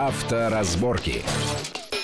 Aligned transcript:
Авторазборки. 0.00 1.22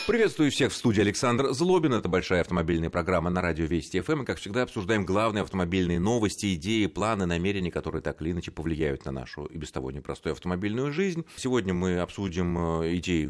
Приветствую 0.06 0.52
всех 0.52 0.70
в 0.70 0.76
студии 0.76 1.00
Александр 1.00 1.52
Злобин. 1.52 1.92
Это 1.92 2.08
большая 2.08 2.42
автомобильная 2.42 2.90
программа 2.90 3.28
на 3.28 3.40
радио 3.42 3.64
Вести 3.64 4.00
ФМ. 4.00 4.22
И, 4.22 4.24
как 4.24 4.38
всегда, 4.38 4.62
обсуждаем 4.62 5.04
главные 5.04 5.42
автомобильные 5.42 5.98
новости, 5.98 6.54
идеи, 6.54 6.86
планы, 6.86 7.26
намерения, 7.26 7.72
которые 7.72 8.02
так 8.02 8.22
или 8.22 8.30
иначе 8.30 8.52
повлияют 8.52 9.04
на 9.04 9.10
нашу 9.10 9.46
и 9.46 9.58
без 9.58 9.72
того 9.72 9.90
непростую 9.90 10.34
автомобильную 10.34 10.92
жизнь. 10.92 11.24
Сегодня 11.34 11.74
мы 11.74 11.98
обсудим 11.98 12.82
э, 12.82 12.98
идеи, 12.98 13.28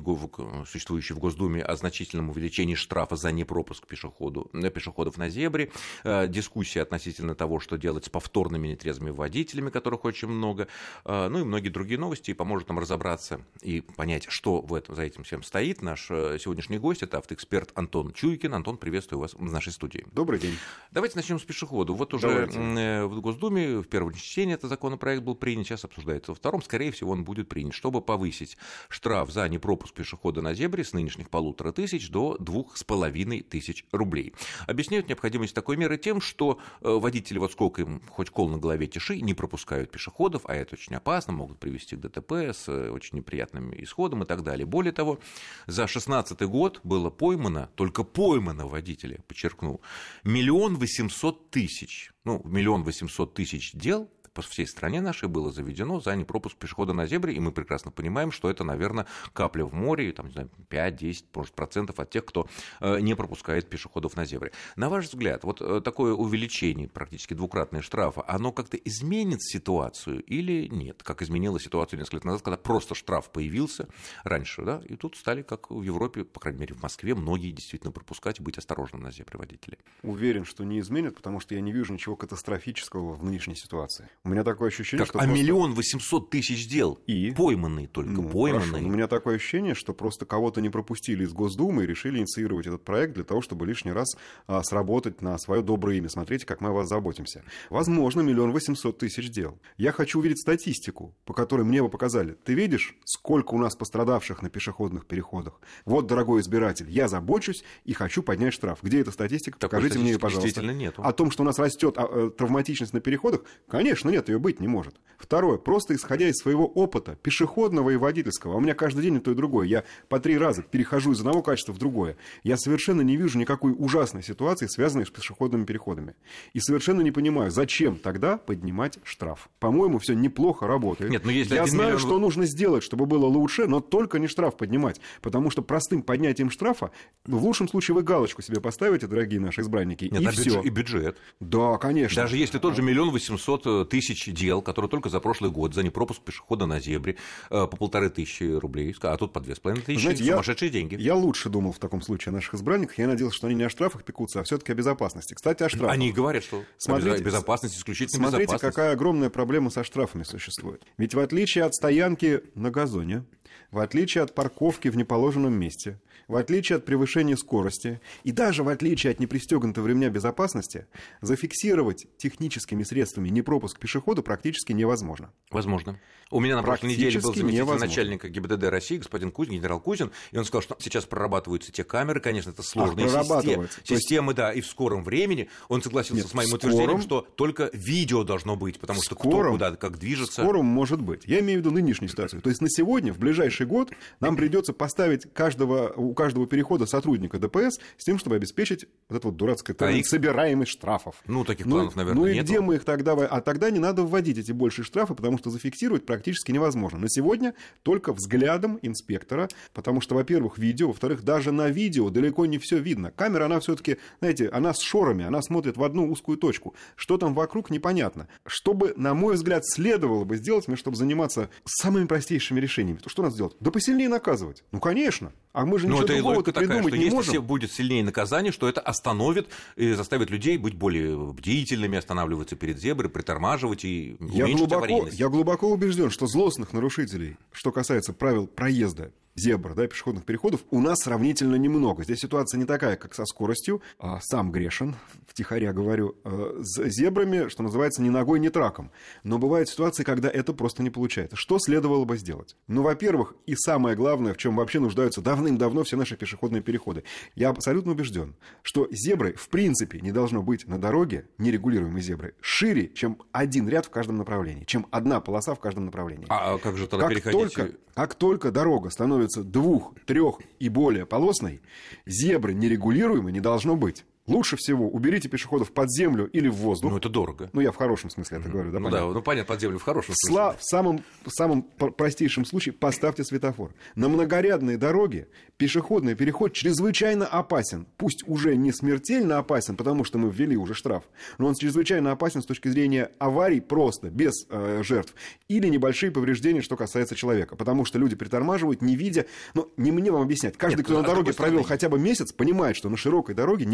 существующие 0.66 1.16
в 1.16 1.18
Госдуме, 1.18 1.62
о 1.62 1.76
значительном 1.76 2.28
увеличении 2.28 2.74
штрафа 2.74 3.16
за 3.16 3.32
непропуск 3.32 3.86
пешеходу, 3.86 4.50
э, 4.52 4.68
пешеходов 4.68 5.16
на 5.16 5.30
зебре. 5.30 5.72
Э, 6.04 6.28
дискуссия 6.28 6.82
относительно 6.82 7.34
того, 7.34 7.58
что 7.58 7.78
делать 7.78 8.04
с 8.04 8.10
повторными 8.10 8.68
нетрезвыми 8.68 9.12
водителями, 9.12 9.70
которых 9.70 10.04
очень 10.04 10.28
много. 10.28 10.68
Ну 11.06 11.38
и 11.38 11.44
многие 11.44 11.70
другие 11.70 11.98
новости. 11.98 12.32
И 12.32 12.34
поможет 12.34 12.68
нам 12.68 12.80
разобраться 12.80 13.40
и 13.62 13.80
понять, 13.80 14.26
что 14.28 14.60
в 14.60 14.74
этом, 14.74 14.94
за 14.94 15.04
этим 15.04 15.24
всем 15.24 15.42
стоит. 15.42 15.80
Наш 15.80 16.08
сегодняшний 16.08 16.65
сегодняшний 16.66 16.78
гость– 16.78 17.02
это 17.04 17.18
автоэксперт 17.18 17.70
Антон 17.74 18.12
Чуйкин. 18.12 18.52
Антон, 18.52 18.76
приветствую 18.76 19.20
вас 19.20 19.34
в 19.34 19.52
нашей 19.52 19.72
студии. 19.72 20.04
Добрый 20.12 20.40
день. 20.40 20.56
Давайте 20.90 21.16
начнем 21.16 21.38
с 21.38 21.44
пешехода. 21.44 21.92
Вот 21.92 22.12
уже. 22.12 22.26
Э, 22.28 23.04
в 23.06 23.20
Госдуме 23.20 23.78
в 23.78 23.84
первом 23.84 24.14
чтении 24.14 24.54
этот 24.54 24.68
законопроект 24.68 25.22
был 25.22 25.36
принят, 25.36 25.66
сейчас 25.66 25.84
обсуждается 25.84 26.32
во 26.32 26.34
втором. 26.34 26.62
Скорее 26.62 26.90
всего, 26.90 27.12
он 27.12 27.22
будет 27.22 27.48
принят, 27.48 27.72
чтобы 27.72 28.02
повысить 28.02 28.56
штраф 28.88 29.30
за 29.30 29.48
непропуск 29.48 29.94
пешехода 29.94 30.42
на 30.42 30.54
зебре 30.54 30.82
с 30.82 30.92
нынешних 30.92 31.30
полутора 31.30 31.70
тысяч 31.70 32.10
до 32.10 32.36
двух 32.38 32.76
с 32.76 32.82
половиной 32.82 33.42
тысяч 33.42 33.86
рублей. 33.92 34.34
Объясняют 34.66 35.08
необходимость 35.08 35.54
такой 35.54 35.76
меры 35.76 35.98
тем, 35.98 36.20
что 36.20 36.58
э, 36.80 36.88
водители, 36.90 37.38
вот 37.38 37.52
сколько 37.52 37.82
им 37.82 38.02
хоть 38.10 38.30
кол 38.30 38.48
на 38.48 38.58
голове 38.58 38.88
тиши, 38.88 39.20
не 39.20 39.34
пропускают 39.34 39.92
пешеходов, 39.92 40.42
а 40.46 40.54
это 40.56 40.74
очень 40.74 40.96
опасно, 40.96 41.32
могут 41.32 41.60
привести 41.60 41.94
к 41.94 42.00
ДТП 42.00 42.32
с 42.32 42.64
э, 42.66 42.90
очень 42.90 43.18
неприятным 43.18 43.72
исходом 43.80 44.24
и 44.24 44.26
так 44.26 44.42
далее. 44.42 44.66
Более 44.66 44.92
того, 44.92 45.20
за 45.66 45.82
2016 45.82 46.42
год 46.42 46.55
год 46.56 46.80
было 46.84 47.10
поймано, 47.10 47.70
только 47.74 48.02
поймано 48.02 48.66
водителя, 48.66 49.20
подчеркну, 49.28 49.82
миллион 50.24 50.76
восемьсот 50.76 51.50
тысяч, 51.50 52.12
ну, 52.24 52.40
миллион 52.44 52.82
восемьсот 52.82 53.34
тысяч 53.34 53.72
дел 53.72 54.10
по 54.36 54.42
всей 54.42 54.66
стране 54.66 55.00
нашей 55.00 55.30
было 55.30 55.50
заведено 55.50 55.98
за 55.98 56.14
непропуск 56.14 56.56
пешехода 56.58 56.92
на 56.92 57.06
зебре, 57.06 57.32
и 57.32 57.40
мы 57.40 57.52
прекрасно 57.52 57.90
понимаем, 57.90 58.30
что 58.30 58.50
это, 58.50 58.64
наверное, 58.64 59.06
капля 59.32 59.64
в 59.64 59.72
море, 59.72 60.12
там, 60.12 60.26
не 60.26 60.32
знаю, 60.32 60.50
5-10, 60.68 61.24
может, 61.34 61.54
процентов 61.54 61.98
от 61.98 62.10
тех, 62.10 62.26
кто 62.26 62.46
э, 62.80 63.00
не 63.00 63.16
пропускает 63.16 63.66
пешеходов 63.70 64.14
на 64.14 64.26
зебре. 64.26 64.52
На 64.76 64.90
ваш 64.90 65.06
взгляд, 65.06 65.42
вот 65.44 65.62
э, 65.62 65.80
такое 65.80 66.12
увеличение, 66.12 66.86
практически 66.86 67.32
двукратное 67.32 67.80
штрафа, 67.80 68.22
оно 68.28 68.52
как-то 68.52 68.76
изменит 68.76 69.42
ситуацию 69.42 70.22
или 70.24 70.68
нет? 70.68 71.02
Как 71.02 71.22
изменила 71.22 71.58
ситуацию 71.58 71.98
несколько 71.98 72.16
лет 72.16 72.24
назад, 72.26 72.42
когда 72.42 72.58
просто 72.58 72.94
штраф 72.94 73.30
появился 73.30 73.88
раньше, 74.22 74.64
да, 74.66 74.82
и 74.86 74.96
тут 74.96 75.16
стали, 75.16 75.40
как 75.40 75.70
в 75.70 75.80
Европе, 75.80 76.24
по 76.24 76.40
крайней 76.40 76.60
мере, 76.60 76.74
в 76.74 76.82
Москве, 76.82 77.14
многие 77.14 77.52
действительно 77.52 77.90
пропускать 77.90 78.38
и 78.38 78.42
быть 78.42 78.58
осторожным 78.58 79.02
на 79.02 79.10
зебре 79.10 79.38
водители. 79.38 79.78
Уверен, 80.02 80.44
что 80.44 80.62
не 80.64 80.80
изменит, 80.80 81.16
потому 81.16 81.40
что 81.40 81.54
я 81.54 81.62
не 81.62 81.72
вижу 81.72 81.94
ничего 81.94 82.16
катастрофического 82.16 83.14
в 83.14 83.24
нынешней 83.24 83.54
ситуации. 83.54 84.10
У 84.26 84.28
меня 84.28 84.42
такое 84.42 84.68
ощущение, 84.68 85.04
так, 85.04 85.08
что... 85.08 85.18
А 85.20 85.22
просто... 85.22 85.40
миллион 85.40 85.74
восемьсот 85.74 86.30
тысяч 86.30 86.68
дел? 86.68 86.98
И? 87.06 87.30
Пойманные 87.30 87.86
только, 87.86 88.10
ну, 88.10 88.28
пойманные. 88.28 88.70
Хорошо. 88.70 88.86
У 88.88 88.90
меня 88.90 89.06
такое 89.06 89.36
ощущение, 89.36 89.74
что 89.74 89.94
просто 89.94 90.26
кого-то 90.26 90.60
не 90.60 90.68
пропустили 90.68 91.22
из 91.22 91.32
Госдумы 91.32 91.84
и 91.84 91.86
решили 91.86 92.18
инициировать 92.18 92.66
этот 92.66 92.84
проект 92.84 93.14
для 93.14 93.22
того, 93.22 93.40
чтобы 93.40 93.66
лишний 93.66 93.92
раз 93.92 94.16
а, 94.48 94.64
сработать 94.64 95.22
на 95.22 95.38
свое 95.38 95.62
доброе 95.62 95.98
имя. 95.98 96.08
Смотрите, 96.08 96.44
как 96.44 96.60
мы 96.60 96.70
о 96.70 96.72
вас 96.72 96.88
заботимся. 96.88 97.44
Возможно, 97.70 98.20
миллион 98.22 98.50
восемьсот 98.50 98.98
тысяч 98.98 99.30
дел. 99.30 99.60
Я 99.76 99.92
хочу 99.92 100.18
увидеть 100.18 100.40
статистику, 100.40 101.14
по 101.24 101.32
которой 101.32 101.62
мне 101.62 101.80
бы 101.80 101.88
показали. 101.88 102.32
Ты 102.32 102.54
видишь, 102.54 102.96
сколько 103.04 103.54
у 103.54 103.58
нас 103.58 103.76
пострадавших 103.76 104.42
на 104.42 104.50
пешеходных 104.50 105.06
переходах? 105.06 105.60
Вот, 105.84 106.08
дорогой 106.08 106.40
избиратель, 106.40 106.90
я 106.90 107.06
забочусь 107.06 107.62
и 107.84 107.92
хочу 107.92 108.24
поднять 108.24 108.54
штраф. 108.54 108.80
Где 108.82 109.02
эта 109.02 109.12
статистика? 109.12 109.56
Такой 109.56 109.78
Покажите 109.78 110.00
мне 110.00 110.10
ее, 110.10 110.18
пожалуйста. 110.18 110.48
Действительно 110.48 110.76
нету. 110.76 111.02
О 111.04 111.12
том, 111.12 111.30
что 111.30 111.44
у 111.44 111.46
нас 111.46 111.60
растет 111.60 111.94
а, 111.96 112.08
э, 112.10 112.30
травматичность 112.36 112.92
на 112.92 113.00
переходах? 113.00 113.42
Конечно, 113.68 114.10
нет, 114.16 114.30
ее 114.30 114.38
быть 114.38 114.60
не 114.60 114.68
может. 114.68 114.94
Второе, 115.18 115.56
просто 115.56 115.94
исходя 115.94 116.28
из 116.28 116.36
своего 116.36 116.66
опыта, 116.66 117.16
пешеходного 117.22 117.90
и 117.90 117.96
водительского, 117.96 118.54
а 118.54 118.56
у 118.56 118.60
меня 118.60 118.74
каждый 118.74 119.02
день 119.02 119.16
и 119.16 119.20
то 119.20 119.30
и 119.30 119.34
другое, 119.34 119.66
я 119.66 119.84
по 120.08 120.20
три 120.20 120.36
раза 120.36 120.62
перехожу 120.62 121.12
из 121.12 121.20
одного 121.20 121.42
качества 121.42 121.72
в 121.72 121.78
другое, 121.78 122.16
я 122.42 122.56
совершенно 122.56 123.00
не 123.00 123.16
вижу 123.16 123.38
никакой 123.38 123.74
ужасной 123.76 124.22
ситуации, 124.22 124.66
связанной 124.66 125.06
с 125.06 125.10
пешеходными 125.10 125.64
переходами. 125.64 126.14
И 126.52 126.60
совершенно 126.60 127.00
не 127.00 127.12
понимаю, 127.12 127.50
зачем 127.50 127.96
тогда 127.96 128.36
поднимать 128.36 128.98
штраф. 129.04 129.48
По-моему, 129.58 129.98
все 129.98 130.14
неплохо 130.14 130.66
работает. 130.66 131.10
Нет, 131.10 131.24
но 131.24 131.30
если 131.30 131.54
я 131.54 131.66
знаю, 131.66 131.94
миллион... 131.94 132.00
что 132.00 132.18
нужно 132.18 132.46
сделать, 132.46 132.82
чтобы 132.82 133.06
было 133.06 133.26
лучше, 133.26 133.66
но 133.66 133.80
только 133.80 134.18
не 134.18 134.28
штраф 134.28 134.56
поднимать, 134.56 135.00
потому 135.22 135.50
что 135.50 135.62
простым 135.62 136.02
поднятием 136.02 136.50
штрафа, 136.50 136.90
в 137.24 137.42
лучшем 137.42 137.68
случае 137.68 137.94
вы 137.94 138.02
галочку 138.02 138.42
себе 138.42 138.60
поставите, 138.60 139.06
дорогие 139.06 139.40
наши 139.40 139.62
избранники, 139.62 140.08
Нет, 140.10 140.22
и 140.22 140.26
а 140.26 140.30
все. 140.30 140.60
И 140.60 140.68
бюджет. 140.68 141.16
Да, 141.40 141.78
конечно. 141.78 142.22
Даже 142.22 142.36
если 142.36 142.58
тот 142.58 142.76
же 142.76 142.82
миллион 142.82 143.10
восемьсот 143.10 143.66
э, 143.66 143.86
тысяч 144.06 144.32
дел, 144.32 144.62
который 144.62 144.88
только 144.88 145.08
за 145.08 145.20
прошлый 145.20 145.50
год 145.50 145.74
за 145.74 145.82
непропуск 145.82 146.20
пешехода 146.22 146.66
на 146.66 146.80
зебре 146.80 147.16
э, 147.50 147.66
по 147.66 147.76
полторы 147.76 148.10
тысячи 148.10 148.44
рублей, 148.44 148.94
а 149.02 149.16
тут 149.16 149.32
по 149.32 149.40
две 149.40 149.54
с 149.54 149.60
половиной 149.60 149.84
тысячи, 149.84 150.02
Знаете, 150.02 150.24
сумасшедшие 150.24 150.68
я, 150.68 150.72
деньги. 150.72 150.96
Я 150.96 151.14
лучше 151.14 151.48
думал 151.48 151.72
в 151.72 151.78
таком 151.78 152.02
случае 152.02 152.30
о 152.30 152.34
наших 152.34 152.54
избранниках. 152.54 152.98
Я 152.98 153.06
надеялся, 153.06 153.36
что 153.36 153.46
они 153.46 153.56
не 153.56 153.64
о 153.64 153.70
штрафах 153.70 154.04
пекутся, 154.04 154.40
а 154.40 154.44
все-таки 154.44 154.72
о 154.72 154.74
безопасности. 154.74 155.34
Кстати, 155.34 155.62
о 155.62 155.68
штрафах. 155.68 155.92
Они 155.92 156.12
говорят, 156.12 156.44
что 156.44 156.64
смотрите, 156.78 157.22
безопасность 157.22 157.76
исключительно 157.76 158.28
Смотрите, 158.28 158.44
безопасность. 158.44 158.74
какая 158.74 158.92
огромная 158.92 159.30
проблема 159.30 159.70
со 159.70 159.84
штрафами 159.84 160.22
существует. 160.22 160.82
Ведь 160.98 161.14
в 161.14 161.18
отличие 161.18 161.64
от 161.64 161.74
стоянки 161.74 162.42
на 162.54 162.70
газоне, 162.70 163.24
в 163.70 163.78
отличие 163.78 164.22
от 164.22 164.34
парковки 164.34 164.88
в 164.88 164.96
неположенном 164.96 165.52
месте, 165.52 166.00
в 166.28 166.36
отличие 166.36 166.76
от 166.76 166.84
превышения 166.84 167.36
скорости 167.36 168.00
и 168.24 168.32
даже 168.32 168.62
в 168.62 168.68
отличие 168.68 169.12
от 169.12 169.20
непристегнутого 169.20 169.86
ремня 169.86 170.10
безопасности, 170.10 170.86
зафиксировать 171.20 172.06
техническими 172.16 172.82
средствами 172.82 173.28
непропуск 173.28 173.78
пешехода 173.78 174.22
практически 174.22 174.72
невозможно. 174.72 175.32
Возможно. 175.50 176.00
У 176.30 176.40
меня 176.40 176.56
на 176.56 176.62
прошлой 176.62 176.90
неделе 176.90 177.20
был 177.20 177.32
заместитель 177.32 177.54
невозможно. 177.54 177.86
начальника 177.86 178.28
ГИБДД 178.28 178.64
России, 178.64 178.96
господин 178.96 179.30
Кузин, 179.30 179.54
генерал 179.54 179.80
Кузин, 179.80 180.10
и 180.32 180.38
он 180.38 180.44
сказал, 180.44 180.62
что 180.62 180.76
сейчас 180.80 181.04
прорабатываются 181.04 181.70
те 181.70 181.84
камеры, 181.84 182.18
конечно, 182.18 182.50
это 182.50 182.62
сложные 182.64 183.06
Ах, 183.06 183.24
системы, 183.24 183.68
системы, 183.84 184.34
да, 184.34 184.52
и 184.52 184.60
в 184.60 184.66
скором 184.66 185.04
времени 185.04 185.48
он 185.68 185.82
согласился 185.82 186.22
Нет, 186.22 186.30
с 186.30 186.34
моим 186.34 186.48
скором... 186.48 186.58
утверждением, 186.58 187.02
что 187.02 187.20
только 187.20 187.70
видео 187.72 188.24
должно 188.24 188.56
быть, 188.56 188.80
потому 188.80 189.02
что 189.02 189.14
скором, 189.14 189.56
кто 189.56 189.66
куда, 189.66 189.76
как 189.76 189.98
движется. 189.98 190.42
Скором 190.42 190.66
может 190.66 191.00
быть. 191.00 191.22
Я 191.26 191.38
имею 191.40 191.60
в 191.60 191.64
виду 191.64 191.70
нынешнюю 191.70 192.08
ситуацию. 192.08 192.42
То 192.42 192.48
есть 192.48 192.60
на 192.60 192.68
сегодня, 192.68 193.12
в 193.12 193.18
ближайший 193.18 193.66
год, 193.66 193.92
нам 194.18 194.36
придется 194.36 194.72
поставить 194.72 195.32
каждого, 195.32 195.92
каждого 196.16 196.46
перехода 196.46 196.86
сотрудника 196.86 197.38
ДПС 197.38 197.78
с 197.96 198.04
тем, 198.04 198.18
чтобы 198.18 198.36
обеспечить 198.36 198.86
вот 199.08 199.18
это 199.18 199.28
вот 199.28 199.36
дурацкое 199.36 199.76
а 199.78 199.90
их... 199.90 200.06
собираемость 200.06 200.72
штрафов. 200.72 201.16
Ну, 201.26 201.44
таких 201.44 201.66
планов, 201.66 201.94
ну, 201.94 202.02
наверное, 202.02 202.20
Ну 202.20 202.26
и 202.26 202.34
нету. 202.34 202.46
где 202.46 202.60
мы 202.60 202.74
их 202.76 202.84
тогда... 202.84 203.12
А 203.12 203.40
тогда 203.40 203.70
не 203.70 203.78
надо 203.78 204.02
вводить 204.02 204.38
эти 204.38 204.52
большие 204.52 204.84
штрафы, 204.84 205.14
потому 205.14 205.38
что 205.38 205.50
зафиксировать 205.50 206.04
практически 206.04 206.50
невозможно. 206.50 206.98
На 206.98 207.08
сегодня 207.08 207.54
только 207.82 208.12
взглядом 208.12 208.78
инспектора, 208.82 209.48
потому 209.72 210.00
что, 210.00 210.14
во-первых, 210.14 210.58
видео, 210.58 210.88
во-вторых, 210.88 211.22
даже 211.22 211.52
на 211.52 211.68
видео 211.68 212.10
далеко 212.10 212.46
не 212.46 212.58
все 212.58 212.78
видно. 212.78 213.10
Камера, 213.10 213.44
она 213.44 213.60
все-таки, 213.60 213.98
знаете, 214.20 214.48
она 214.48 214.72
с 214.74 214.80
шорами, 214.80 215.24
она 215.24 215.42
смотрит 215.42 215.76
в 215.76 215.84
одну 215.84 216.10
узкую 216.10 216.38
точку. 216.38 216.74
Что 216.96 217.18
там 217.18 217.34
вокруг, 217.34 217.70
непонятно. 217.70 218.28
Чтобы, 218.46 218.94
на 218.96 219.14
мой 219.14 219.34
взгляд, 219.34 219.62
следовало 219.66 220.24
бы 220.24 220.36
сделать 220.36 220.66
мне, 220.68 220.76
чтобы 220.76 220.96
заниматься 220.96 221.50
самыми 221.64 222.06
простейшими 222.06 222.60
решениями. 222.60 222.98
То 222.98 223.10
что 223.10 223.22
надо 223.22 223.34
сделать? 223.34 223.56
Да 223.60 223.70
посильнее 223.70 224.08
наказывать. 224.08 224.64
Ну, 224.72 224.80
конечно. 224.80 225.32
А 225.52 225.64
мы 225.64 225.78
же 225.78 225.86
ничего 225.86 226.05
Но 226.08 226.14
это 226.14 226.22
другого 226.22 226.42
такая, 226.44 226.66
придумать 226.66 226.88
что 226.88 226.96
не 226.96 227.04
если 227.04 227.16
можем. 227.16 227.44
будет 227.44 227.72
сильнее 227.72 228.04
наказание, 228.04 228.52
что 228.52 228.68
это 228.68 228.80
остановит 228.80 229.48
и 229.76 229.92
заставит 229.92 230.30
людей 230.30 230.56
быть 230.58 230.74
более 230.74 231.16
бдительными, 231.32 231.98
останавливаться 231.98 232.56
перед 232.56 232.78
зеброй, 232.78 233.10
притормаживать 233.10 233.84
и 233.84 234.16
я 234.20 234.46
глубоко, 234.46 235.08
я 235.12 235.28
глубоко 235.28 235.68
убежден, 235.68 236.10
что 236.10 236.26
злостных 236.26 236.72
нарушителей, 236.72 237.36
что 237.52 237.72
касается 237.72 238.12
правил 238.12 238.46
проезда 238.46 239.10
зебр, 239.36 239.74
да, 239.74 239.86
пешеходных 239.86 240.24
переходов, 240.24 240.64
у 240.70 240.80
нас 240.80 241.00
сравнительно 241.00 241.56
немного. 241.56 242.02
Здесь 242.04 242.20
ситуация 242.20 242.58
не 242.58 242.64
такая, 242.64 242.96
как 242.96 243.14
со 243.14 243.24
скоростью. 243.26 243.82
А 243.98 244.18
сам 244.20 244.50
грешен, 244.50 244.96
втихаря 245.26 245.72
говорю, 245.72 246.16
э, 246.24 246.56
с 246.60 246.82
зебрами, 246.88 247.48
что 247.48 247.62
называется, 247.62 248.02
ни 248.02 248.08
ногой, 248.08 248.40
ни 248.40 248.48
траком. 248.48 248.90
Но 249.22 249.38
бывают 249.38 249.68
ситуации, 249.68 250.02
когда 250.02 250.28
это 250.28 250.52
просто 250.52 250.82
не 250.82 250.90
получается. 250.90 251.36
Что 251.36 251.58
следовало 251.58 252.04
бы 252.04 252.16
сделать? 252.16 252.56
Ну, 252.66 252.82
во-первых, 252.82 253.34
и 253.44 253.54
самое 253.54 253.94
главное, 253.96 254.32
в 254.32 254.38
чем 254.38 254.56
вообще 254.56 254.80
нуждаются 254.80 255.20
давным-давно 255.20 255.84
все 255.84 255.96
наши 255.96 256.16
пешеходные 256.16 256.62
переходы. 256.62 257.04
Я 257.34 257.50
абсолютно 257.50 257.92
убежден, 257.92 258.34
что 258.62 258.88
зебры 258.90 259.34
в 259.34 259.48
принципе 259.48 260.00
не 260.00 260.12
должно 260.12 260.42
быть 260.42 260.66
на 260.66 260.80
дороге, 260.80 261.28
нерегулируемой 261.38 262.00
зебры, 262.00 262.34
шире, 262.40 262.88
чем 262.88 263.20
один 263.32 263.68
ряд 263.68 263.86
в 263.86 263.90
каждом 263.90 264.16
направлении, 264.16 264.64
чем 264.64 264.86
одна 264.90 265.20
полоса 265.20 265.54
в 265.54 265.60
каждом 265.60 265.86
направлении. 265.86 266.26
А 266.28 266.58
как 266.58 266.76
же 266.76 266.86
тогда 266.86 267.06
как 267.06 267.14
переходить? 267.14 267.54
Только, 267.54 267.76
как 267.94 268.14
только 268.14 268.50
дорога 268.50 268.90
становится 268.90 269.25
двух, 269.34 269.94
трех 270.06 270.40
и 270.58 270.68
более 270.68 271.06
полосной, 271.06 271.60
зебры 272.06 272.54
нерегулируемой 272.54 273.32
не 273.32 273.40
должно 273.40 273.76
быть. 273.76 274.04
Лучше 274.26 274.56
всего 274.56 274.88
уберите 274.88 275.28
пешеходов 275.28 275.72
под 275.72 275.90
землю 275.90 276.26
или 276.32 276.48
в 276.48 276.54
воздух. 276.56 276.90
Ну, 276.90 276.96
это 276.98 277.08
дорого. 277.08 277.50
Ну, 277.52 277.60
я 277.60 277.70
в 277.72 277.76
хорошем 277.76 278.10
смысле 278.10 278.38
это 278.38 278.48
говорю, 278.48 278.70
да, 278.72 278.78
Ну 278.80 278.86
понятно. 278.86 279.08
да, 279.08 279.14
ну 279.14 279.22
понятно, 279.22 279.52
под 279.54 279.60
землю 279.60 279.78
в 279.78 279.82
хорошем 279.82 280.14
смысле. 280.16 280.36
Сла- 280.42 280.56
в 280.58 280.64
самом, 280.64 281.04
в 281.24 281.30
самом 281.30 281.62
пр- 281.62 281.92
простейшем 281.92 282.44
случае 282.44 282.72
поставьте 282.72 283.24
светофор. 283.24 283.72
На 283.94 284.08
многорядной 284.08 284.76
дороге 284.76 285.28
пешеходный 285.56 286.14
переход 286.14 286.52
чрезвычайно 286.52 287.26
опасен. 287.26 287.86
Пусть 287.96 288.24
уже 288.26 288.56
не 288.56 288.72
смертельно 288.72 289.38
опасен, 289.38 289.76
потому 289.76 290.04
что 290.04 290.18
мы 290.18 290.30
ввели 290.30 290.56
уже 290.56 290.74
штраф, 290.74 291.04
но 291.38 291.46
он 291.46 291.54
чрезвычайно 291.54 292.12
опасен 292.12 292.42
с 292.42 292.46
точки 292.46 292.68
зрения 292.68 293.10
аварий 293.18 293.60
просто, 293.60 294.10
без 294.10 294.32
э, 294.50 294.82
жертв. 294.84 295.14
Или 295.48 295.68
небольшие 295.68 296.10
повреждения, 296.10 296.60
что 296.62 296.76
касается 296.76 297.14
человека. 297.14 297.56
Потому 297.56 297.84
что 297.84 297.98
люди 297.98 298.16
притормаживают, 298.16 298.82
не 298.82 298.96
видя... 298.96 299.26
Ну, 299.54 299.70
не 299.76 299.92
мне 299.92 300.10
вам 300.10 300.22
объяснять. 300.22 300.56
Каждый, 300.56 300.78
Нет, 300.78 300.86
кто 300.86 300.94
а 300.96 300.98
на 300.98 301.02
дороге 301.04 301.16
другой 301.18 301.32
стороны- 301.34 301.52
провел 301.56 301.68
хотя 301.68 301.88
бы 301.88 301.98
месяц, 301.98 302.32
понимает, 302.32 302.76
что 302.76 302.88
на 302.88 302.96
широкой 302.96 303.34
дороге 303.34 303.64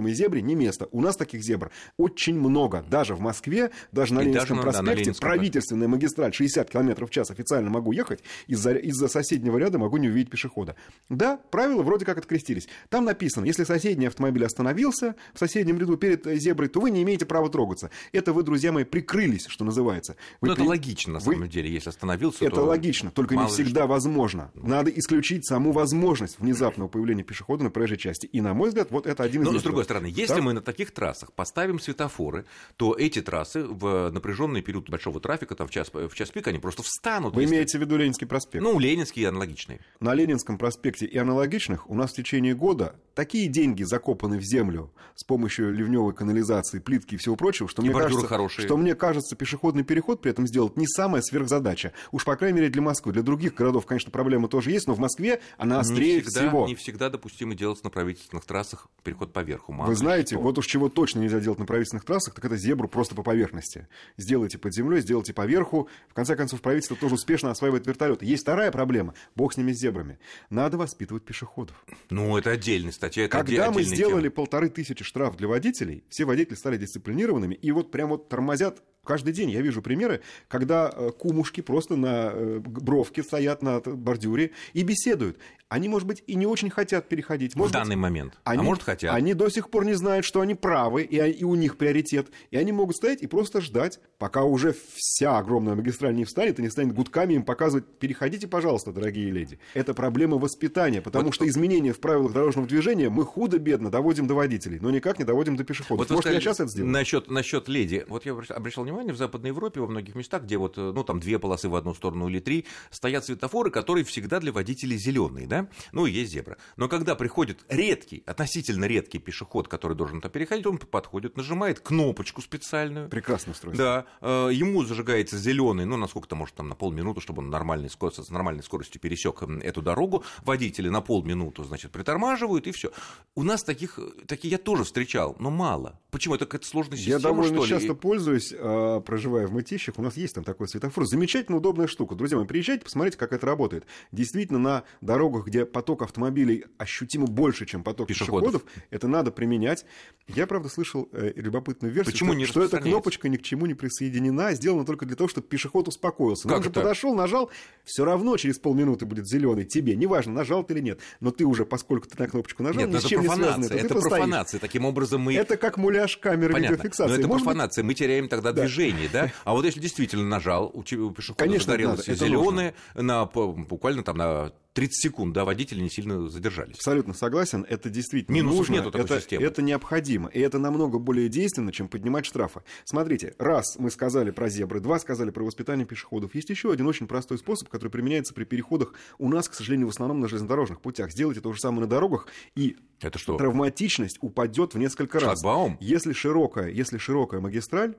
нерегулируемой 0.00 0.14
зебре 0.14 0.42
не 0.42 0.54
место. 0.54 0.88
У 0.92 1.00
нас 1.00 1.16
таких 1.16 1.42
зебр 1.42 1.70
очень 1.96 2.38
много. 2.38 2.84
Даже 2.88 3.14
в 3.14 3.20
Москве, 3.20 3.70
даже 3.92 4.14
на 4.14 4.20
И 4.20 4.24
Ленинском 4.26 4.40
даже 4.40 4.54
на- 4.54 4.60
да, 4.60 4.66
на 4.66 4.72
проспекте, 4.72 5.00
Ленинском, 5.04 5.28
да. 5.28 5.34
правительственная 5.34 5.88
магистраль 5.88 6.32
60 6.34 6.70
км 6.70 7.06
в 7.06 7.10
час 7.10 7.30
официально 7.30 7.70
могу 7.70 7.92
ехать, 7.92 8.20
из-за, 8.46 8.72
из-за 8.74 9.08
соседнего 9.08 9.58
ряда 9.58 9.78
могу 9.78 9.96
не 9.98 10.08
увидеть 10.08 10.30
пешехода. 10.30 10.76
Да, 11.08 11.36
правила 11.50 11.82
вроде 11.82 12.04
как 12.04 12.18
открестились. 12.18 12.68
Там 12.88 13.04
написано, 13.04 13.44
если 13.44 13.64
соседний 13.64 14.06
автомобиль 14.06 14.44
остановился 14.44 15.14
в 15.34 15.38
соседнем 15.38 15.78
ряду 15.78 15.96
перед 15.96 16.26
э, 16.26 16.36
зеброй, 16.36 16.68
то 16.68 16.80
вы 16.80 16.90
не 16.90 17.02
имеете 17.02 17.26
права 17.26 17.48
трогаться. 17.50 17.90
Это 18.12 18.32
вы, 18.32 18.42
друзья 18.42 18.72
мои, 18.72 18.84
прикрылись, 18.84 19.46
что 19.48 19.64
называется. 19.64 20.16
Вы 20.40 20.48
Ну, 20.48 20.54
это 20.54 20.62
при- 20.62 20.68
логично, 20.68 21.12
на 21.14 21.18
вы- 21.20 21.34
самом 21.34 21.48
деле, 21.48 21.70
если 21.70 21.90
остановился, 21.90 22.44
это 22.44 22.56
то 22.56 22.64
логично, 22.64 23.10
только 23.10 23.34
не 23.34 23.40
мало 23.42 23.48
ли 23.48 23.54
всегда 23.54 23.80
что. 23.82 23.88
возможно. 23.88 24.50
Надо 24.54 24.90
исключить 24.90 25.46
саму 25.46 25.72
возможность 25.72 26.38
внезапного 26.38 26.88
появления 26.88 27.22
пешехода 27.22 27.64
на 27.64 27.70
проезжей 27.70 27.98
части. 27.98 28.26
И, 28.26 28.40
на 28.40 28.54
мой 28.54 28.68
взгляд, 28.68 28.90
вот 28.90 29.06
это 29.06 29.22
один 29.22 29.42
из 29.42 29.48
Но, 29.50 29.58
с 29.58 29.62
другой 29.62 29.84
стороны, 29.90 30.06
если 30.06 30.34
Так? 30.34 30.42
мы 30.42 30.52
на 30.52 30.60
таких 30.60 30.92
трассах 30.92 31.32
поставим 31.32 31.80
светофоры, 31.80 32.44
то 32.76 32.94
эти 32.94 33.20
трассы 33.20 33.64
в 33.64 34.10
напряженный 34.10 34.62
период 34.62 34.88
большого 34.88 35.20
трафика, 35.20 35.54
там 35.56 35.66
в 35.66 35.70
час, 35.70 35.90
в 35.92 36.14
час 36.14 36.30
пик, 36.30 36.46
они 36.46 36.58
просто 36.58 36.82
встанут. 36.82 37.34
Вы 37.34 37.42
если- 37.42 37.54
имеете 37.56 37.78
в 37.78 37.80
виду 37.80 37.96
Ленинский 37.96 38.26
проспект? 38.26 38.62
Ну, 38.62 38.78
Ленинские 38.78 39.24
и 39.24 39.26
аналогичные. 39.26 39.80
На 39.98 40.14
Ленинском 40.14 40.58
проспекте 40.58 41.06
и 41.06 41.18
аналогичных 41.18 41.90
у 41.90 41.94
нас 41.94 42.12
в 42.12 42.14
течение 42.14 42.54
года 42.54 42.94
такие 43.14 43.48
деньги 43.48 43.82
закопаны 43.82 44.38
в 44.38 44.42
землю 44.42 44.92
с 45.16 45.24
помощью 45.24 45.72
ливневой 45.74 46.14
канализации, 46.14 46.78
плитки 46.78 47.14
и 47.14 47.18
всего 47.18 47.34
прочего, 47.36 47.68
что, 47.68 47.82
И 47.82 47.86
мне 47.86 47.94
кажется, 47.98 48.26
хорошие. 48.26 48.64
что 48.66 48.76
мне 48.76 48.94
кажется, 48.94 49.34
пешеходный 49.36 49.82
переход 49.82 50.22
при 50.22 50.30
этом 50.30 50.46
сделать 50.46 50.76
не 50.76 50.86
самая 50.86 51.20
сверхзадача. 51.20 51.92
Уж, 52.12 52.24
по 52.24 52.36
крайней 52.36 52.56
мере, 52.60 52.70
для 52.70 52.82
Москвы. 52.82 53.12
Для 53.12 53.22
других 53.22 53.54
городов, 53.54 53.86
конечно, 53.86 54.10
проблема 54.12 54.48
тоже 54.48 54.70
есть, 54.70 54.86
но 54.86 54.94
в 54.94 54.98
Москве 55.00 55.40
она 55.58 55.80
острее 55.80 56.14
не 56.16 56.20
всегда, 56.20 56.40
всего. 56.40 56.66
Не 56.66 56.74
всегда 56.76 57.10
допустимо 57.10 57.54
делать 57.54 57.82
на 57.84 57.90
правительственных 57.90 58.44
трассах 58.44 58.86
переход 59.02 59.32
поверху. 59.32 59.72
Мало 59.80 59.88
Вы 59.90 59.96
знаете, 59.96 60.34
что. 60.34 60.42
вот 60.44 60.58
уж 60.58 60.66
чего 60.66 60.90
точно 60.90 61.20
нельзя 61.20 61.40
делать 61.40 61.58
на 61.58 61.64
правительственных 61.64 62.04
трассах, 62.04 62.34
так 62.34 62.44
это 62.44 62.54
зебру 62.58 62.86
просто 62.86 63.14
по 63.14 63.22
поверхности. 63.22 63.88
Сделайте 64.18 64.58
под 64.58 64.74
землей, 64.74 65.00
сделайте 65.00 65.32
поверху. 65.32 65.88
В 66.10 66.12
конце 66.12 66.36
концов, 66.36 66.60
правительство 66.60 66.96
тоже 66.98 67.14
успешно 67.14 67.50
осваивает 67.50 67.86
вертолеты. 67.86 68.26
Есть 68.26 68.42
вторая 68.42 68.70
проблема. 68.70 69.14
Бог 69.34 69.54
с 69.54 69.56
ними, 69.56 69.72
с 69.72 69.78
зебрами. 69.78 70.18
Надо 70.50 70.76
воспитывать 70.76 71.24
пешеходов. 71.24 71.82
Ну, 72.10 72.36
это 72.36 72.50
отдельная 72.50 72.92
статья, 72.92 73.24
это 73.24 73.38
Когда 73.38 73.70
мы 73.70 73.82
сделали 73.82 74.24
тема. 74.24 74.32
полторы 74.32 74.68
тысячи 74.68 75.02
штраф 75.02 75.38
для 75.38 75.48
водителей, 75.48 76.04
все 76.10 76.26
водители 76.26 76.56
стали 76.56 76.76
дисциплинированными, 76.76 77.54
и 77.54 77.72
вот 77.72 77.90
прям 77.90 78.10
вот 78.10 78.28
тормозят 78.28 78.82
каждый 79.02 79.32
день. 79.32 79.50
Я 79.50 79.62
вижу 79.62 79.80
примеры, 79.80 80.20
когда 80.46 80.92
э, 80.94 81.10
кумушки 81.18 81.62
просто 81.62 81.96
на 81.96 82.30
э, 82.34 82.58
бровке 82.60 83.22
стоят 83.22 83.62
на 83.62 83.80
бордюре 83.80 84.50
и 84.74 84.82
беседуют. 84.82 85.38
Они, 85.68 85.88
может 85.88 86.06
быть, 86.06 86.22
и 86.26 86.34
не 86.34 86.46
очень 86.46 86.68
хотят 86.68 87.08
переходить. 87.08 87.54
В 87.54 87.56
Может 87.56 87.72
быть, 87.72 87.80
данный 87.82 87.96
момент. 87.96 88.34
они, 88.44 88.60
а 88.60 88.62
может, 88.62 88.82
хотят. 88.82 89.14
Они 89.14 89.34
до 89.34 89.48
сих 89.48 89.69
пор 89.70 89.84
не 89.84 89.94
знают, 89.94 90.24
что 90.24 90.40
они 90.40 90.54
правы, 90.54 91.02
и, 91.02 91.16
и 91.16 91.44
у 91.44 91.54
них 91.54 91.76
приоритет. 91.76 92.28
И 92.50 92.56
они 92.56 92.72
могут 92.72 92.96
стоять 92.96 93.22
и 93.22 93.26
просто 93.26 93.60
ждать, 93.60 94.00
пока 94.18 94.44
уже 94.44 94.74
вся 94.94 95.38
огромная 95.38 95.74
магистраль 95.74 96.14
не 96.14 96.24
встанет 96.24 96.58
и 96.58 96.62
не 96.62 96.70
станет 96.70 96.94
гудками 96.94 97.34
им 97.34 97.42
показывать, 97.42 97.84
переходите, 97.98 98.48
пожалуйста, 98.48 98.92
дорогие 98.92 99.30
леди. 99.30 99.58
Это 99.74 99.94
проблема 99.94 100.36
воспитания, 100.38 101.00
потому 101.00 101.26
Вот- 101.26 101.34
что 101.34 101.48
изменения 101.48 101.92
в 101.92 102.00
правилах 102.00 102.32
дорожного 102.32 102.66
движения 102.68 103.08
мы 103.10 103.24
худо-бедно 103.24 103.90
доводим 103.90 104.26
до 104.26 104.34
водителей, 104.34 104.78
но 104.80 104.90
никак 104.90 105.18
не 105.18 105.24
доводим 105.24 105.56
до 105.56 105.64
пешеходов. 105.64 106.08
вы 106.08 106.14
Может, 106.16 106.32
я 106.32 106.40
сейчас 106.40 106.60
это 106.60 106.68
сделаю? 106.68 106.92
Насчет, 106.92 107.30
насчет 107.30 107.68
леди. 107.68 108.04
Вот 108.08 108.26
я 108.26 108.32
обращ- 108.32 108.52
обращал 108.52 108.84
внимание, 108.84 109.12
в 109.12 109.16
Западной 109.16 109.48
Европе, 109.50 109.80
во 109.80 109.86
многих 109.86 110.14
местах, 110.14 110.42
где 110.44 110.56
вот, 110.56 110.76
ну, 110.76 111.04
там 111.04 111.20
две 111.20 111.38
полосы 111.38 111.68
в 111.68 111.74
одну 111.74 111.94
сторону 111.94 112.28
или 112.28 112.40
три, 112.40 112.66
стоят 112.90 113.24
светофоры, 113.24 113.70
которые 113.70 114.04
всегда 114.04 114.40
для 114.40 114.52
водителей 114.52 114.96
зеленые, 114.98 115.46
да? 115.46 115.68
Ну, 115.92 116.06
и 116.06 116.10
есть 116.10 116.32
зебра. 116.32 116.56
Но 116.76 116.88
когда 116.88 117.14
приходит 117.14 117.58
редкий, 117.68 118.22
относительно 118.26 118.86
редкий 118.86 119.18
пешеход, 119.18 119.59
который 119.68 119.96
должен 119.96 120.20
там 120.20 120.30
переходить, 120.30 120.66
он 120.66 120.78
подходит, 120.78 121.36
нажимает 121.36 121.80
кнопочку 121.80 122.40
специальную. 122.40 123.08
Прекрасное 123.08 123.52
устройство. 123.52 123.84
Да, 123.84 124.06
э, 124.20 124.50
ему 124.52 124.84
зажигается 124.84 125.36
зеленый, 125.38 125.84
ну, 125.84 125.96
насколько-то, 125.96 126.36
может, 126.36 126.54
там 126.54 126.68
на 126.68 126.74
полминуты, 126.74 127.20
чтобы 127.20 127.42
он 127.42 127.50
нормальной 127.50 127.90
скоростью, 127.90 128.24
с 128.24 128.30
нормальной 128.30 128.62
скоростью 128.62 129.00
пересек 129.00 129.42
эту 129.42 129.82
дорогу. 129.82 130.24
Водители 130.42 130.88
на 130.88 131.00
полминуты, 131.00 131.64
значит, 131.64 131.92
притормаживают, 131.92 132.66
и 132.66 132.72
все. 132.72 132.90
У 133.34 133.42
нас 133.42 133.62
таких, 133.62 133.98
э, 133.98 134.24
такие 134.26 134.50
я 134.50 134.58
тоже 134.58 134.84
встречал, 134.84 135.36
но 135.38 135.50
мало. 135.50 135.98
Почему? 136.10 136.34
Это 136.34 136.46
какая-то 136.46 136.66
сложная 136.66 136.96
система, 136.96 137.18
Я 137.18 137.22
довольно 137.22 137.66
часто 137.66 137.94
пользуюсь, 137.94 138.52
а, 138.56 139.00
проживая 139.00 139.46
в 139.46 139.52
Мытищах. 139.52 139.98
У 139.98 140.02
нас 140.02 140.16
есть 140.16 140.34
там 140.34 140.44
такой 140.44 140.68
светофор. 140.68 141.06
Замечательно 141.06 141.58
удобная 141.58 141.86
штука. 141.86 142.14
Друзья 142.14 142.36
мои, 142.36 142.46
приезжайте, 142.46 142.84
посмотрите, 142.84 143.16
как 143.16 143.32
это 143.32 143.46
работает. 143.46 143.84
Действительно, 144.12 144.58
на 144.58 144.84
дорогах, 145.00 145.46
где 145.46 145.64
поток 145.64 146.02
автомобилей 146.02 146.64
ощутимо 146.78 147.26
больше, 147.26 147.66
чем 147.66 147.84
поток 147.84 148.08
Пешеходов. 148.08 148.62
пешеходов, 148.62 148.86
это 148.90 149.08
надо 149.08 149.30
применять. 149.40 149.86
Я, 150.28 150.46
правда, 150.46 150.68
слышал 150.68 151.08
э, 151.12 151.32
любопытную 151.34 151.92
версию, 151.92 152.12
Почему 152.12 152.32
что, 152.32 152.38
не 152.38 152.44
что 152.44 152.62
эта 152.62 152.78
кнопочка 152.78 153.28
ни 153.28 153.36
к 153.36 153.42
чему 153.42 153.64
не 153.66 153.72
присоединена, 153.74 154.52
сделана 154.52 154.84
только 154.84 155.06
для 155.06 155.16
того, 155.16 155.28
чтобы 155.28 155.46
пешеход 155.48 155.88
успокоился. 155.88 156.46
Но 156.46 156.50
Как 156.50 156.58
он 156.58 156.64
же 156.64 156.70
это? 156.70 156.80
подошел, 156.82 157.14
нажал, 157.14 157.50
все 157.84 158.04
равно 158.04 158.36
через 158.36 158.58
полминуты 158.58 159.06
будет 159.06 159.26
зеленый 159.26 159.64
тебе. 159.64 159.96
Неважно, 159.96 160.32
нажал 160.34 160.62
ты 160.62 160.74
или 160.74 160.80
нет. 160.82 161.00
Но 161.20 161.30
ты 161.32 161.44
уже, 161.46 161.64
поскольку 161.64 162.06
ты 162.06 162.16
на 162.18 162.28
кнопочку 162.28 162.62
нажал, 162.62 162.78
Нет, 162.80 162.90
ни 162.90 162.92
ну 162.92 162.98
с 163.00 163.04
это 163.04 163.08
чем 163.08 163.22
не 163.22 163.28
связано. 163.28 163.64
это 163.64 163.94
постоишь. 163.94 164.02
профанация. 164.02 164.60
Таким 164.60 164.84
образом 164.84 165.22
мы... 165.22 165.34
Это 165.34 165.56
как 165.56 165.78
муляж 165.78 166.16
камеры 166.18 166.52
Понятно, 166.52 166.74
видеофиксации. 166.74 167.10
но 167.12 167.18
это 167.18 167.26
Может 167.26 167.40
быть, 167.40 167.44
профанация, 167.46 167.82
мы 167.84 167.94
теряем 167.94 168.28
тогда 168.28 168.52
Да. 168.52 168.60
движение, 168.62 169.08
да? 169.12 169.32
А 169.44 169.52
вот 169.54 169.64
если 169.64 169.80
действительно 169.80 170.24
нажал, 170.24 170.70
у 170.72 170.82
пешехода 170.82 171.58
загорелось 171.58 172.00
это 172.08 172.14
зеленое, 172.14 172.74
на, 172.94 173.24
буквально 173.24 174.04
там 174.04 174.16
на 174.16 174.52
30 174.74 174.94
секунд, 174.94 175.34
да, 175.34 175.44
водители 175.44 175.80
не 175.80 175.90
сильно 175.90 176.28
задержались. 176.28 176.76
Абсолютно 176.76 177.12
согласен, 177.12 177.66
это 177.68 177.90
действительно 177.90 178.36
Минусов 178.36 178.58
нужно, 178.58 178.72
нету 178.74 178.90
такой 178.92 179.04
это, 179.04 179.20
системы. 179.20 179.44
это 179.44 179.62
необходимо, 179.62 180.28
и 180.28 180.38
это 180.40 180.58
намного 180.58 180.98
более 180.98 181.28
действенно, 181.28 181.72
чем 181.72 181.88
поднимать 181.88 182.24
штрафы. 182.24 182.62
Смотрите, 182.84 183.34
раз 183.38 183.76
мы 183.78 183.90
сказали 183.90 184.30
про 184.30 184.48
зебры, 184.48 184.80
два 184.80 184.98
сказали 185.00 185.30
про 185.30 185.42
воспитание 185.44 185.86
пешеходов, 185.86 186.34
есть 186.34 186.50
еще 186.50 186.70
один 186.72 186.86
очень 186.86 187.08
простой 187.08 187.38
способ, 187.38 187.68
который 187.68 187.90
применяется 187.90 188.32
при 188.32 188.44
переходах 188.44 188.94
у 189.18 189.28
нас, 189.28 189.48
к 189.48 189.54
сожалению, 189.54 189.88
в 189.88 189.90
основном 189.90 190.20
на 190.20 190.28
железнодорожных 190.28 190.80
путях. 190.80 191.10
Сделайте 191.10 191.40
то 191.40 191.52
же 191.52 191.60
самое 191.60 191.82
на 191.82 191.86
дорогах, 191.88 192.28
и 192.54 192.76
Это 193.00 193.18
что? 193.18 193.36
травматичность 193.36 194.18
упадет 194.20 194.74
в 194.74 194.78
несколько 194.78 195.18
раз. 195.18 195.40
Шлагбаум? 195.40 195.78
Если 195.80 196.12
широкая, 196.12 196.68
если 196.68 196.98
широкая 196.98 197.40
магистраль, 197.40 197.96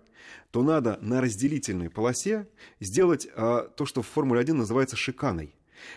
то 0.52 0.64
надо 0.64 0.98
на 1.02 1.20
разделительной 1.20 1.90
полосе 1.90 2.48
сделать 2.80 3.28
а, 3.36 3.68
то, 3.68 3.86
что 3.86 4.02
в 4.02 4.08
Формуле-1 4.08 4.54
называется 4.54 4.96
шиканой. 4.96 5.54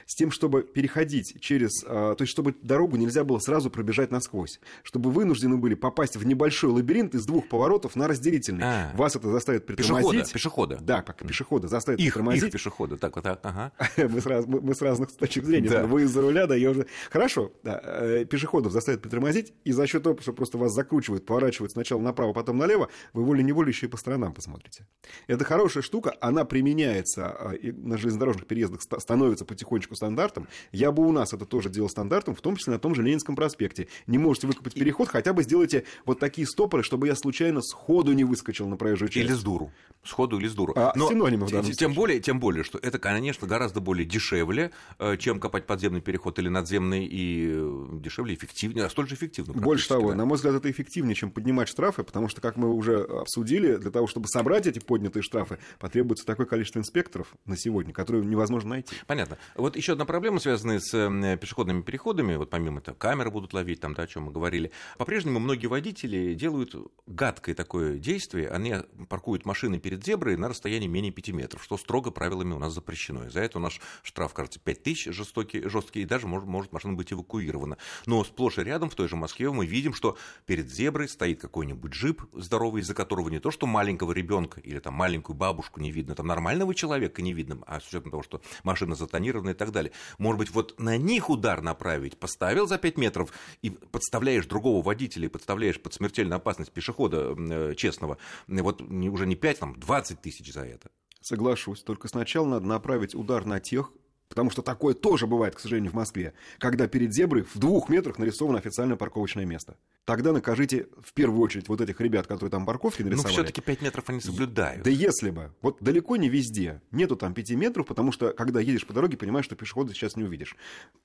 С 0.07 0.15
тем, 0.15 0.31
чтобы 0.31 0.63
переходить 0.63 1.41
через... 1.41 1.85
а, 1.87 2.15
то 2.15 2.23
есть, 2.23 2.31
чтобы 2.33 2.55
дорогу 2.63 2.97
нельзя 2.97 3.25
было 3.25 3.39
сразу 3.39 3.71
пробежать 3.71 4.11
насквозь. 4.11 4.61
Чтобы 4.83 5.11
вынуждены 5.11 5.57
были 5.57 5.75
попасть 5.75 6.17
в 6.17 6.27
небольшой 6.27 6.71
лабиринт 6.71 7.15
из 7.15 7.27
двух 7.27 7.49
поворотов 7.49 7.97
на 7.97 8.09
разделительный. 8.09 8.63
А. 8.65 8.93
Вас 8.97 9.17
это 9.17 9.31
заставит 9.31 9.67
Пешехода, 9.67 10.01
притормозить. 10.03 10.33
пешехода. 10.33 10.79
Да, 10.81 11.03
как 11.03 11.19
пешехода 11.27 11.69
заставит 11.69 12.01
Их, 12.01 12.15
притормозить. 12.15 12.45
их 12.45 12.53
пешехода. 12.53 12.97
Так, 12.97 13.17
вот, 13.17 13.25
так, 13.25 13.41
ага. 13.43 13.73
мы, 13.97 14.21
с 14.21 14.27
раз- 14.27 14.47
мы- 14.47 14.61
мы 14.61 14.75
с 14.75 14.83
разных 14.83 15.13
точек 15.13 15.45
зрения. 15.45 15.69
Да. 15.69 15.87
Вы 15.87 16.03
из-за 16.03 16.21
руля, 16.21 16.47
да, 16.47 16.55
я 16.55 16.71
уже... 16.71 16.87
Хорошо, 17.11 17.53
да, 17.63 17.81
э, 17.83 18.25
пешеходов 18.25 18.73
заставят 18.73 19.03
притормозить, 19.03 19.53
и 19.65 19.73
за 19.73 19.87
счет 19.87 20.03
того, 20.03 20.19
что 20.21 20.33
просто 20.33 20.59
вас 20.59 20.73
закручивают, 20.73 21.27
поворачивают 21.27 21.73
сначала 21.73 22.01
направо, 22.01 22.33
потом 22.33 22.59
налево, 22.59 22.89
вы 23.13 23.25
волей-неволей 23.25 23.71
еще 23.71 23.87
и 23.87 23.89
по 23.89 23.97
сторонам 23.97 24.33
посмотрите. 24.33 24.87
Это 25.27 25.45
хорошая 25.45 25.83
штука, 25.83 26.15
она 26.21 26.45
применяется 26.45 27.53
и 27.61 27.73
на 27.73 27.97
железнодорожных 27.99 28.47
переездах, 28.47 28.83
ста- 28.83 28.99
становится 29.01 29.45
потихонечку 29.75 29.97
стандартом. 29.97 30.49
Я 30.73 30.93
бы 30.93 31.07
у 31.07 31.13
нас 31.13 31.33
это 31.33 31.45
тоже 31.45 31.69
делал 31.69 31.89
стандартом, 31.89 32.35
в 32.35 32.41
том 32.41 32.57
числе 32.57 32.75
на 32.75 32.79
том 32.79 32.95
же 32.95 33.03
Ленинском 33.03 33.37
проспекте. 33.37 33.89
Не 34.07 34.19
можете 34.19 34.47
выкопать 34.47 34.75
переход, 34.75 35.09
хотя 35.09 35.33
бы 35.33 35.43
сделайте 35.43 35.85
вот 36.05 36.21
такие 36.21 36.47
стопоры, 36.47 36.83
чтобы 36.83 37.07
я 37.07 37.15
случайно 37.15 37.61
сходу 37.61 38.13
не 38.13 38.25
выскочил 38.25 38.69
на 38.69 38.77
проезжую 38.77 39.09
часть. 39.09 39.27
Или 39.27 39.33
с 39.35 39.43
дуру. 39.43 39.73
Сходу 40.05 40.39
или 40.39 40.49
с 40.49 40.55
дуру. 40.55 40.75
А, 40.77 40.93
синонимы 40.95 41.47
в 41.47 41.51
данном 41.51 41.65
тем, 41.65 41.75
случае. 41.75 41.97
более, 41.97 42.21
тем 42.21 42.39
более, 42.41 42.63
что 42.63 42.79
это, 42.79 42.99
конечно, 42.99 43.49
гораздо 43.49 43.81
более 43.81 44.05
дешевле, 44.05 44.71
э, 44.99 45.17
чем 45.17 45.41
копать 45.41 45.67
подземный 45.67 46.03
переход 46.03 46.39
или 46.39 46.49
надземный, 46.49 47.07
и 47.07 47.49
э, 47.51 47.89
дешевле, 48.01 48.35
эффективнее, 48.35 48.85
а 48.85 48.91
столь 48.91 49.09
же 49.09 49.15
эффективно. 49.15 49.55
Больше 49.55 49.89
того, 49.89 50.11
да. 50.11 50.17
на 50.17 50.25
мой 50.27 50.37
взгляд, 50.37 50.55
это 50.55 50.71
эффективнее, 50.71 51.15
чем 51.15 51.31
поднимать 51.31 51.69
штрафы, 51.69 52.05
потому 52.05 52.29
что, 52.29 52.41
как 52.43 52.57
мы 52.57 52.71
уже 52.71 53.03
обсудили, 53.03 53.77
для 53.77 53.91
того, 53.91 54.07
чтобы 54.07 54.29
собрать 54.29 54.67
эти 54.67 54.79
поднятые 54.79 55.23
штрафы, 55.23 55.59
потребуется 55.79 56.27
такое 56.27 56.47
количество 56.47 56.79
инспекторов 56.79 57.29
на 57.47 57.57
сегодня, 57.57 57.95
которые 57.95 58.25
невозможно 58.27 58.71
найти. 58.71 58.95
Понятно. 59.07 59.39
Вот 59.65 59.77
еще 59.77 59.95
одна 59.95 60.05
проблема, 60.05 60.41
связанная 60.41 60.79
с 60.79 60.91
пешеходными 61.39 61.81
переходами, 61.81 62.37
вот 62.37 62.51
помимо 62.51 62.83
того, 62.83 62.99
камеры 62.99 63.31
будут 63.31 63.55
ловить, 63.55 63.81
там, 63.81 63.95
да, 63.95 64.03
о 64.03 64.07
чем 64.07 64.25
мы 64.25 64.31
говорили. 64.31 64.71
По-прежнему 64.99 65.39
многие 65.39 65.69
водители 65.69 66.35
делают 66.35 66.77
гадкое 67.07 67.55
такое 67.55 67.97
действие, 67.97 68.51
они 68.51 68.75
паркуют 69.09 69.47
машины 69.47 69.79
перед 69.79 70.05
зеброй 70.05 70.37
на 70.37 70.51
расстоянии 70.51 70.87
менее 70.87 71.13
5 71.13 71.29
метров, 71.31 71.65
что 71.65 71.79
строго 71.79 72.11
правилами 72.11 72.53
у 72.53 72.59
нас 72.59 72.75
запрещено. 72.75 73.25
И 73.25 73.31
за 73.31 73.41
это 73.41 73.57
у 73.57 73.63
нас 73.63 73.73
штраф, 74.03 74.35
кажется, 74.35 74.61
5 74.61 74.83
тысяч 74.83 75.15
жестокий, 75.15 75.67
жесткий, 75.67 76.03
и 76.03 76.05
даже 76.05 76.27
может, 76.27 76.47
может 76.47 76.71
машина 76.71 76.93
быть 76.93 77.11
эвакуирована. 77.15 77.79
Но 78.05 78.23
сплошь 78.23 78.59
и 78.59 78.63
рядом 78.65 78.91
в 78.91 78.95
той 78.95 79.09
же 79.09 79.17
Москве 79.17 79.51
мы 79.51 79.65
видим, 79.65 79.95
что 79.95 80.19
перед 80.45 80.71
зеброй 80.71 81.09
стоит 81.09 81.41
какой-нибудь 81.41 81.91
джип 81.91 82.21
здоровый, 82.35 82.83
из-за 82.83 82.93
которого 82.93 83.31
не 83.31 83.39
то, 83.39 83.51
что 83.51 83.67
маленького 83.67 84.13
ребенка 84.13 84.61
или 84.61 84.79
там 84.79 84.93
маленькую 84.93 85.35
бабушку 85.37 85.81
не 85.81 85.91
видно, 85.91 86.15
там 86.15 86.27
нормального 86.27 86.75
человека 86.75 87.23
не 87.23 87.33
видно, 87.33 87.61
а 87.67 87.81
с 87.81 87.89
учетом 87.89 88.11
того, 88.11 88.23
что 88.23 88.43
машина 88.63 88.95
затонирована 88.95 89.54
и 89.55 89.59
так 89.59 89.73
далее. 89.73 89.93
Может 90.19 90.39
быть, 90.39 90.51
вот 90.51 90.79
на 90.79 90.97
них 90.97 91.31
удар 91.31 91.63
направить, 91.63 92.19
поставил 92.19 92.67
за 92.67 92.79
5 92.79 92.99
метров 92.99 93.33
и 93.63 93.71
подставляешь 93.71 94.47
другого 94.47 94.83
водителя, 94.83 95.27
и 95.27 95.29
подставляешь 95.29 95.81
под 95.81 95.95
смертельную 95.95 96.37
опасность 96.37 96.73
пешехода 96.73 97.35
э, 97.37 97.75
честного, 97.77 98.19
вот 98.49 98.83
уже 98.83 99.27
не 99.27 99.37
5, 99.37 99.59
там 99.59 99.81
20 99.81 100.21
тысяч 100.21 100.53
за 100.53 100.63
это. 100.63 100.91
Соглашусь, 101.21 101.83
только 101.83 102.09
сначала 102.09 102.47
надо 102.47 102.67
направить 102.67 103.15
удар 103.15 103.47
на 103.47 103.59
тех, 103.59 103.93
Потому 104.29 104.51
что 104.51 104.63
такое 104.63 104.95
тоже 104.95 105.27
бывает, 105.27 105.55
к 105.55 105.61
сожалению, 105.61 105.93
в 105.93 105.95
Москве, 105.95 106.33
когда 106.59 106.89
перед 106.89 107.13
зеброй 107.13 107.43
в 107.43 107.59
двух 107.59 107.89
метрах 107.89 108.19
нарисовано 108.19 108.59
официальное 108.59 108.97
парковочное 108.97 109.45
место. 109.45 109.77
Тогда 110.05 110.33
накажите 110.33 110.89
в 111.03 111.15
первую 111.15 111.41
очередь 111.41 111.69
вот 111.69 111.81
этих 111.81 111.99
ребят, 112.01 112.27
которые 112.27 112.51
там 112.51 112.67
парковки 112.67 113.03
ну, 113.03 113.09
нарисовали. 113.09 113.37
Но 113.37 113.43
все-таки 113.43 113.63
5 113.63 113.83
метров 113.83 114.05
они 114.09 114.21
соблюдают. 114.21 114.83
Да 114.83 114.91
если 114.91 115.31
бы. 115.31 115.53
Вот 115.63 115.79
далеко 115.81 116.17
не 116.17 116.29
везде. 116.29 116.83
Нету 116.91 117.17
там 117.17 117.33
5 117.33 117.51
метров, 117.53 117.87
потому 117.87 118.13
что, 118.13 118.33
когда 118.33 118.61
едешь 118.61 118.87
по 118.87 118.93
дороге, 118.93 119.17
понимаешь, 119.17 119.47
что 119.47 119.57
пешехода 119.57 119.95
сейчас 119.95 120.17
не 120.17 120.25
увидишь. 120.25 120.57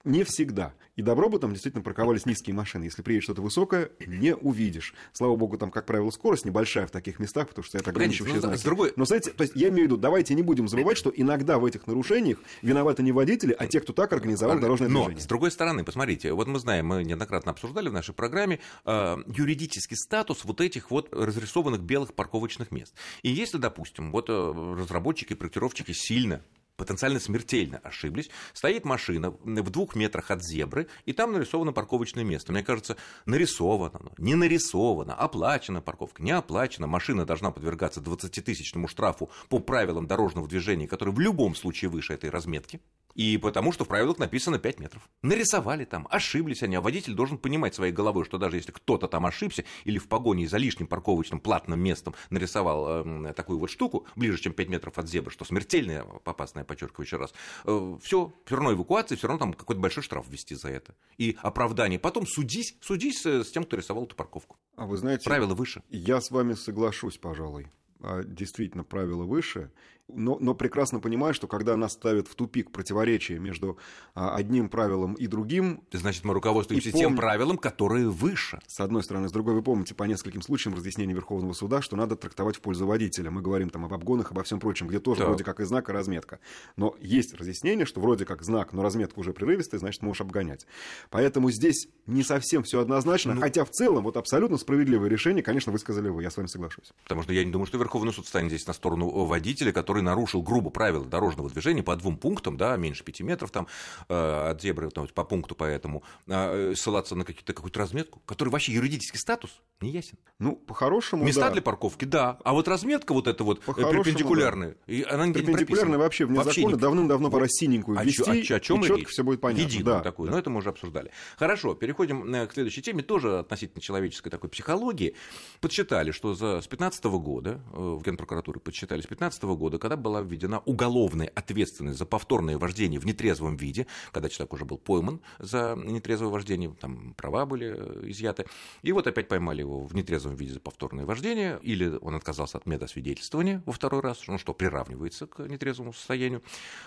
Не 0.03 0.23
всегда. 0.23 0.73
И 0.97 1.01
добро 1.01 1.29
бы 1.29 1.39
там 1.39 1.53
действительно 1.53 1.81
парковались 1.81 2.25
низкие 2.25 2.53
машины. 2.53 2.85
Если 2.85 3.01
приедет 3.01 3.23
что-то 3.23 3.41
высокое, 3.41 3.89
не 4.05 4.35
увидишь. 4.35 4.93
Слава 5.13 5.37
богу, 5.37 5.57
там, 5.57 5.71
как 5.71 5.85
правило, 5.85 6.09
скорость 6.09 6.43
небольшая 6.43 6.85
в 6.85 6.91
таких 6.91 7.19
местах, 7.19 7.47
потому 7.47 7.63
что 7.63 7.77
это 7.77 7.91
ограничивающие 7.91 8.41
ну, 8.41 8.47
знаки. 8.47 8.63
Другой... 8.65 8.93
Но, 8.97 9.05
знаете, 9.05 9.31
то 9.31 9.43
есть 9.43 9.55
я 9.55 9.69
имею 9.69 9.83
в 9.83 9.91
виду, 9.91 9.97
давайте 9.97 10.33
не 10.33 10.41
будем 10.41 10.67
забывать, 10.67 10.97
что 10.97 11.09
иногда 11.15 11.57
в 11.57 11.63
этих 11.63 11.87
нарушениях 11.87 12.39
виноваты 12.61 13.01
не 13.01 13.08
водители, 13.11 13.55
а 13.57 13.67
те, 13.67 13.79
кто 13.79 13.93
так 13.93 14.11
организовал 14.13 14.59
дорожное 14.59 14.89
Но, 14.89 15.05
движение. 15.05 15.23
с 15.23 15.27
другой 15.27 15.51
стороны, 15.51 15.83
посмотрите, 15.83 16.33
вот 16.33 16.47
мы 16.47 16.59
знаем, 16.59 16.87
мы 16.87 17.03
неоднократно 17.03 17.51
обсуждали 17.51 17.89
в 17.89 17.93
нашей 17.93 18.13
программе 18.13 18.59
э, 18.85 19.17
юридически 19.27 19.59
юридический 19.59 19.97
статус 19.97 20.45
вот 20.45 20.61
этих 20.61 20.91
вот 20.91 21.09
разрисованных 21.11 21.81
белых 21.81 22.13
парковочных 22.13 22.71
мест. 22.71 22.93
И 23.23 23.29
если, 23.29 23.57
допустим, 23.57 24.11
вот 24.11 24.29
э, 24.29 24.75
разработчики, 24.77 25.33
проектировщики 25.33 25.91
сильно 25.91 26.41
потенциально 26.75 27.19
смертельно 27.19 27.79
ошиблись, 27.79 28.29
стоит 28.53 28.85
машина 28.85 29.31
в 29.31 29.69
двух 29.69 29.95
метрах 29.95 30.31
от 30.31 30.41
зебры, 30.41 30.87
и 31.05 31.11
там 31.11 31.33
нарисовано 31.33 31.73
парковочное 31.73 32.23
место. 32.23 32.53
Мне 32.53 32.63
кажется, 32.63 32.95
нарисовано, 33.25 33.99
не 34.17 34.35
нарисовано, 34.35 35.13
оплачена 35.13 35.81
парковка, 35.81 36.23
не 36.23 36.31
оплачена. 36.31 36.87
Машина 36.87 37.25
должна 37.25 37.51
подвергаться 37.51 37.99
20-тысячному 37.99 38.87
штрафу 38.87 39.29
по 39.49 39.59
правилам 39.59 40.07
дорожного 40.07 40.47
движения, 40.47 40.87
который 40.87 41.13
в 41.13 41.19
любом 41.19 41.53
случае 41.53 41.89
выше 41.89 42.13
этой 42.13 42.29
разметки. 42.29 42.79
И 43.15 43.37
потому 43.37 43.71
что 43.71 43.85
в 43.85 43.87
правилах 43.87 44.17
написано 44.17 44.59
5 44.59 44.79
метров. 44.79 45.09
Нарисовали 45.21 45.85
там, 45.85 46.07
ошиблись 46.09 46.63
они, 46.63 46.75
а 46.75 46.81
водитель 46.81 47.13
должен 47.13 47.37
понимать 47.37 47.75
своей 47.75 47.91
головой, 47.91 48.25
что 48.25 48.37
даже 48.37 48.57
если 48.57 48.71
кто-то 48.71 49.07
там 49.07 49.25
ошибся 49.25 49.63
или 49.83 49.97
в 49.97 50.07
погоне 50.07 50.47
за 50.47 50.57
лишним 50.57 50.87
парковочным 50.87 51.39
платным 51.39 51.79
местом 51.79 52.15
нарисовал 52.29 53.05
э, 53.05 53.33
такую 53.33 53.59
вот 53.59 53.69
штуку, 53.69 54.05
ближе, 54.15 54.37
чем 54.39 54.53
5 54.53 54.69
метров 54.69 54.97
от 54.97 55.09
зебры, 55.09 55.31
что 55.31 55.45
смертельная 55.45 56.05
опасная, 56.25 56.63
подчеркиваю 56.63 57.05
еще 57.05 57.17
раз, 57.17 57.33
э, 57.65 57.97
все, 58.01 58.33
все 58.45 58.55
равно 58.55 58.73
эвакуация, 58.73 59.17
все 59.17 59.27
равно 59.27 59.39
там 59.39 59.53
какой-то 59.53 59.81
большой 59.81 60.03
штраф 60.03 60.27
ввести 60.29 60.55
за 60.55 60.69
это. 60.69 60.95
И 61.17 61.37
оправдание. 61.41 61.99
Потом 61.99 62.25
судись, 62.25 62.75
судись 62.81 63.25
с 63.25 63.51
тем, 63.51 63.63
кто 63.63 63.77
рисовал 63.77 64.05
эту 64.05 64.15
парковку. 64.15 64.57
А 64.75 64.85
вы 64.85 64.97
знаете... 64.97 65.25
Правила 65.25 65.53
выше. 65.55 65.83
Я 65.89 66.21
с 66.21 66.31
вами 66.31 66.53
соглашусь, 66.53 67.17
пожалуй. 67.17 67.67
А, 68.01 68.23
действительно 68.23 68.83
правила 68.83 69.23
выше, 69.23 69.71
но, 70.13 70.37
но 70.39 70.53
прекрасно 70.53 70.99
понимаю, 70.99 71.33
что 71.33 71.47
когда 71.47 71.75
нас 71.77 71.93
ставят 71.93 72.27
в 72.27 72.35
тупик 72.35 72.71
противоречия 72.71 73.39
между 73.39 73.77
а, 74.13 74.35
одним 74.35 74.69
правилом 74.69 75.13
и 75.13 75.27
другим... 75.27 75.83
Значит, 75.91 76.23
мы 76.23 76.33
руководствуемся 76.33 76.91
пом... 76.91 76.99
тем 76.99 77.15
правилам, 77.15 77.57
которые 77.57 78.09
выше. 78.09 78.59
С 78.67 78.79
одной 78.79 79.03
стороны. 79.03 79.29
С 79.29 79.31
другой, 79.31 79.53
вы 79.53 79.61
помните 79.61 79.95
по 79.95 80.03
нескольким 80.03 80.41
случаям 80.41 80.75
разъяснения 80.75 81.13
Верховного 81.13 81.53
суда, 81.53 81.81
что 81.81 81.95
надо 81.95 82.15
трактовать 82.15 82.57
в 82.57 82.61
пользу 82.61 82.85
водителя. 82.85 83.31
Мы 83.31 83.41
говорим 83.41 83.69
там 83.69 83.85
об 83.85 83.93
обгонах, 83.93 84.31
обо 84.31 84.43
всем 84.43 84.59
прочем, 84.59 84.87
где 84.87 84.99
тоже 84.99 85.19
так. 85.19 85.27
вроде 85.27 85.43
как 85.43 85.59
и 85.59 85.65
знак, 85.65 85.89
и 85.89 85.91
разметка. 85.91 86.39
Но 86.75 86.95
есть 86.99 87.33
разъяснение, 87.33 87.85
что 87.85 88.01
вроде 88.01 88.25
как 88.25 88.43
знак, 88.43 88.73
но 88.73 88.83
разметка 88.83 89.19
уже 89.19 89.33
прерывистая, 89.33 89.79
значит, 89.79 90.01
можешь 90.01 90.21
обгонять. 90.21 90.65
Поэтому 91.09 91.51
здесь 91.51 91.87
не 92.05 92.23
совсем 92.23 92.63
все 92.63 92.79
однозначно, 92.79 93.33
ну... 93.33 93.41
хотя 93.41 93.65
в 93.65 93.69
целом 93.69 94.03
вот 94.03 94.17
абсолютно 94.17 94.57
справедливое 94.57 95.09
решение, 95.09 95.43
конечно, 95.43 95.71
высказали 95.71 96.09
вы, 96.09 96.23
я 96.23 96.31
с 96.31 96.37
вами 96.37 96.47
соглашусь. 96.47 96.91
Потому 97.03 97.23
что 97.23 97.33
я 97.33 97.43
не 97.43 97.51
думаю, 97.51 97.67
что 97.67 97.77
Верховный 97.77 98.13
суд 98.13 98.27
станет 98.27 98.49
здесь 98.49 98.67
на 98.67 98.73
сторону 98.73 99.09
водителя, 99.25 99.71
который 99.71 99.98
нарушил 100.01 100.41
грубо 100.41 100.69
правила 100.69 101.05
дорожного 101.05 101.49
движения 101.49 101.83
по 101.83 101.95
двум 101.95 102.17
пунктам, 102.17 102.57
да, 102.57 102.75
меньше 102.77 103.03
пяти 103.03 103.23
метров 103.23 103.51
там 103.51 103.67
э, 104.07 104.49
от 104.49 104.61
зебры 104.61 104.89
ну, 104.95 105.07
по 105.07 105.23
пункту 105.23 105.55
поэтому, 105.55 106.03
э, 106.27 106.73
ссылаться 106.75 107.15
на 107.15 107.25
какие-то, 107.25 107.53
какую-то 107.53 107.79
разметку, 107.79 108.21
который 108.25 108.49
вообще 108.49 108.73
юридический 108.73 109.19
статус 109.19 109.61
не 109.81 109.91
ясен. 109.91 110.17
Ну, 110.39 110.55
по-хорошему, 110.55 111.23
Места 111.23 111.41
да. 111.47 111.51
для 111.51 111.61
парковки, 111.61 112.05
да, 112.05 112.37
а 112.43 112.53
вот 112.53 112.67
разметка 112.67 113.13
вот 113.13 113.27
эта 113.27 113.43
вот 113.43 113.63
перпендикулярная, 113.63 114.75
да. 114.87 114.93
и 114.93 115.03
она 115.03 115.31
перпендикулярная 115.31 115.97
вообще 115.97 116.25
вне 116.25 116.37
вообще 116.37 116.61
закона, 116.61 116.75
не... 116.75 116.81
давным-давно 116.81 117.29
пора 117.29 117.47
синенькую 117.47 117.97
а 117.97 118.03
ввести, 118.03 118.53
о, 118.53 118.57
о, 118.57 118.59
чем 118.59 118.83
и 118.83 118.87
четко 118.87 119.09
все 119.09 119.23
будет 119.23 119.41
понятно. 119.41 119.61
Единую 119.61 119.97
да, 119.97 120.01
такую, 120.01 120.27
да. 120.27 120.33
но 120.33 120.39
это 120.39 120.49
мы 120.49 120.57
уже 120.57 120.69
обсуждали. 120.69 121.11
Хорошо, 121.37 121.75
переходим 121.75 122.33
э, 122.33 122.47
к 122.47 122.53
следующей 122.53 122.81
теме, 122.81 123.03
тоже 123.03 123.39
относительно 123.39 123.81
человеческой 123.81 124.29
такой 124.29 124.49
психологии. 124.49 125.15
Подсчитали, 125.61 126.11
что 126.11 126.33
за, 126.33 126.61
с 126.61 126.67
15 126.67 127.03
года, 127.05 127.61
в 127.71 128.01
Генпрокуратуре 128.03 128.59
подсчитали, 128.59 129.01
с 129.01 129.07
15 129.07 129.43
года, 129.43 129.77
когда 129.89 129.97
была 129.97 130.21
введена 130.21 130.59
уголовная 130.65 131.31
ответственность 131.33 131.97
за 131.97 132.05
повторное 132.05 132.59
вождение 132.59 132.99
в 132.99 133.07
нетрезвом 133.07 133.57
виде, 133.57 133.87
когда 134.11 134.29
человек 134.29 134.53
уже 134.53 134.63
был 134.63 134.77
пойман 134.77 135.19
за 135.39 135.75
нетрезвое 135.75 136.29
вождение, 136.29 136.71
там 136.79 137.15
права 137.15 137.47
были 137.47 137.73
э, 137.75 138.09
изъяты, 138.11 138.45
и 138.83 138.91
вот 138.91 139.07
опять 139.07 139.27
поймали 139.27 139.61
его 139.61 139.83
в 139.83 139.95
нетрезвом 139.95 140.35
виде 140.35 140.53
за 140.53 140.59
повторное 140.59 141.07
вождение, 141.07 141.59
или 141.63 141.97
он 142.01 142.13
отказался 142.13 142.59
от 142.59 142.67
медосвидетельствования 142.67 143.63
во 143.65 143.73
второй 143.73 144.01
раз, 144.01 144.27
ну 144.27 144.37
что 144.37 144.53
приравнивается 144.53 145.25
к 145.25 145.39
нетрезвому 145.39 145.91
состоянию, 145.91 146.43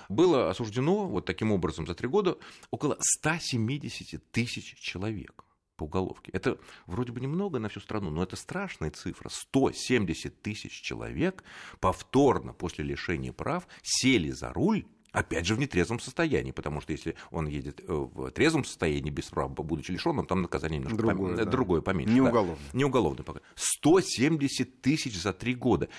было 0.09 0.49
осуждено 0.49 1.09
вот 1.09 1.25
таким 1.25 1.51
образом 1.51 1.89
за 1.89 1.97
три 1.97 2.07
года 2.07 2.39
около 2.71 2.97
170 3.01 4.31
тысяч 4.31 4.77
человек 4.79 5.45
по 5.83 5.85
уголовке. 5.85 6.31
Это 6.33 6.59
вроде 6.87 7.13
бы 7.13 7.21
немного 7.21 7.59
на 7.59 7.69
всю 7.69 7.81
страну, 7.81 8.11
но 8.11 8.23
это 8.23 8.37
страшная 8.37 8.91
цифра. 8.91 9.29
170 9.29 10.41
тысяч 10.41 10.81
человек 10.81 11.43
повторно 11.81 12.53
после 12.53 12.85
лишения 12.85 13.33
прав 13.33 13.67
сели 13.83 14.31
за 14.31 14.53
руль 14.53 14.87
Опять 15.13 15.45
же, 15.45 15.55
в 15.55 15.59
нетрезвом 15.59 16.01
состоянии, 16.01 16.53
потому 16.53 16.81
что 16.81 16.93
если 16.93 17.17
он 17.31 17.47
едет 17.47 17.83
э, 17.87 17.93
в 17.93 18.31
трезвом 18.31 18.65
состоянии, 18.65 19.11
без 19.11 19.27
прав, 19.27 19.53
будучи 19.53 19.91
лишенным, 19.91 20.25
там 20.25 20.41
наказание 20.41 20.79
немножко 20.79 20.97
другое, 20.97 21.37
пом... 21.37 21.37
да. 21.37 21.45
другое 21.45 21.81
поменьше. 21.83 22.15
Не 22.15 22.23
да. 22.23 22.31
уголовное. 22.31 22.71
Не 22.73 22.85
уголовное 22.87 23.23
пока. 23.23 23.41
170 23.55 24.81
тысяч 24.81 25.21
за 25.21 25.35
три 25.35 25.55
года. 25.55 25.91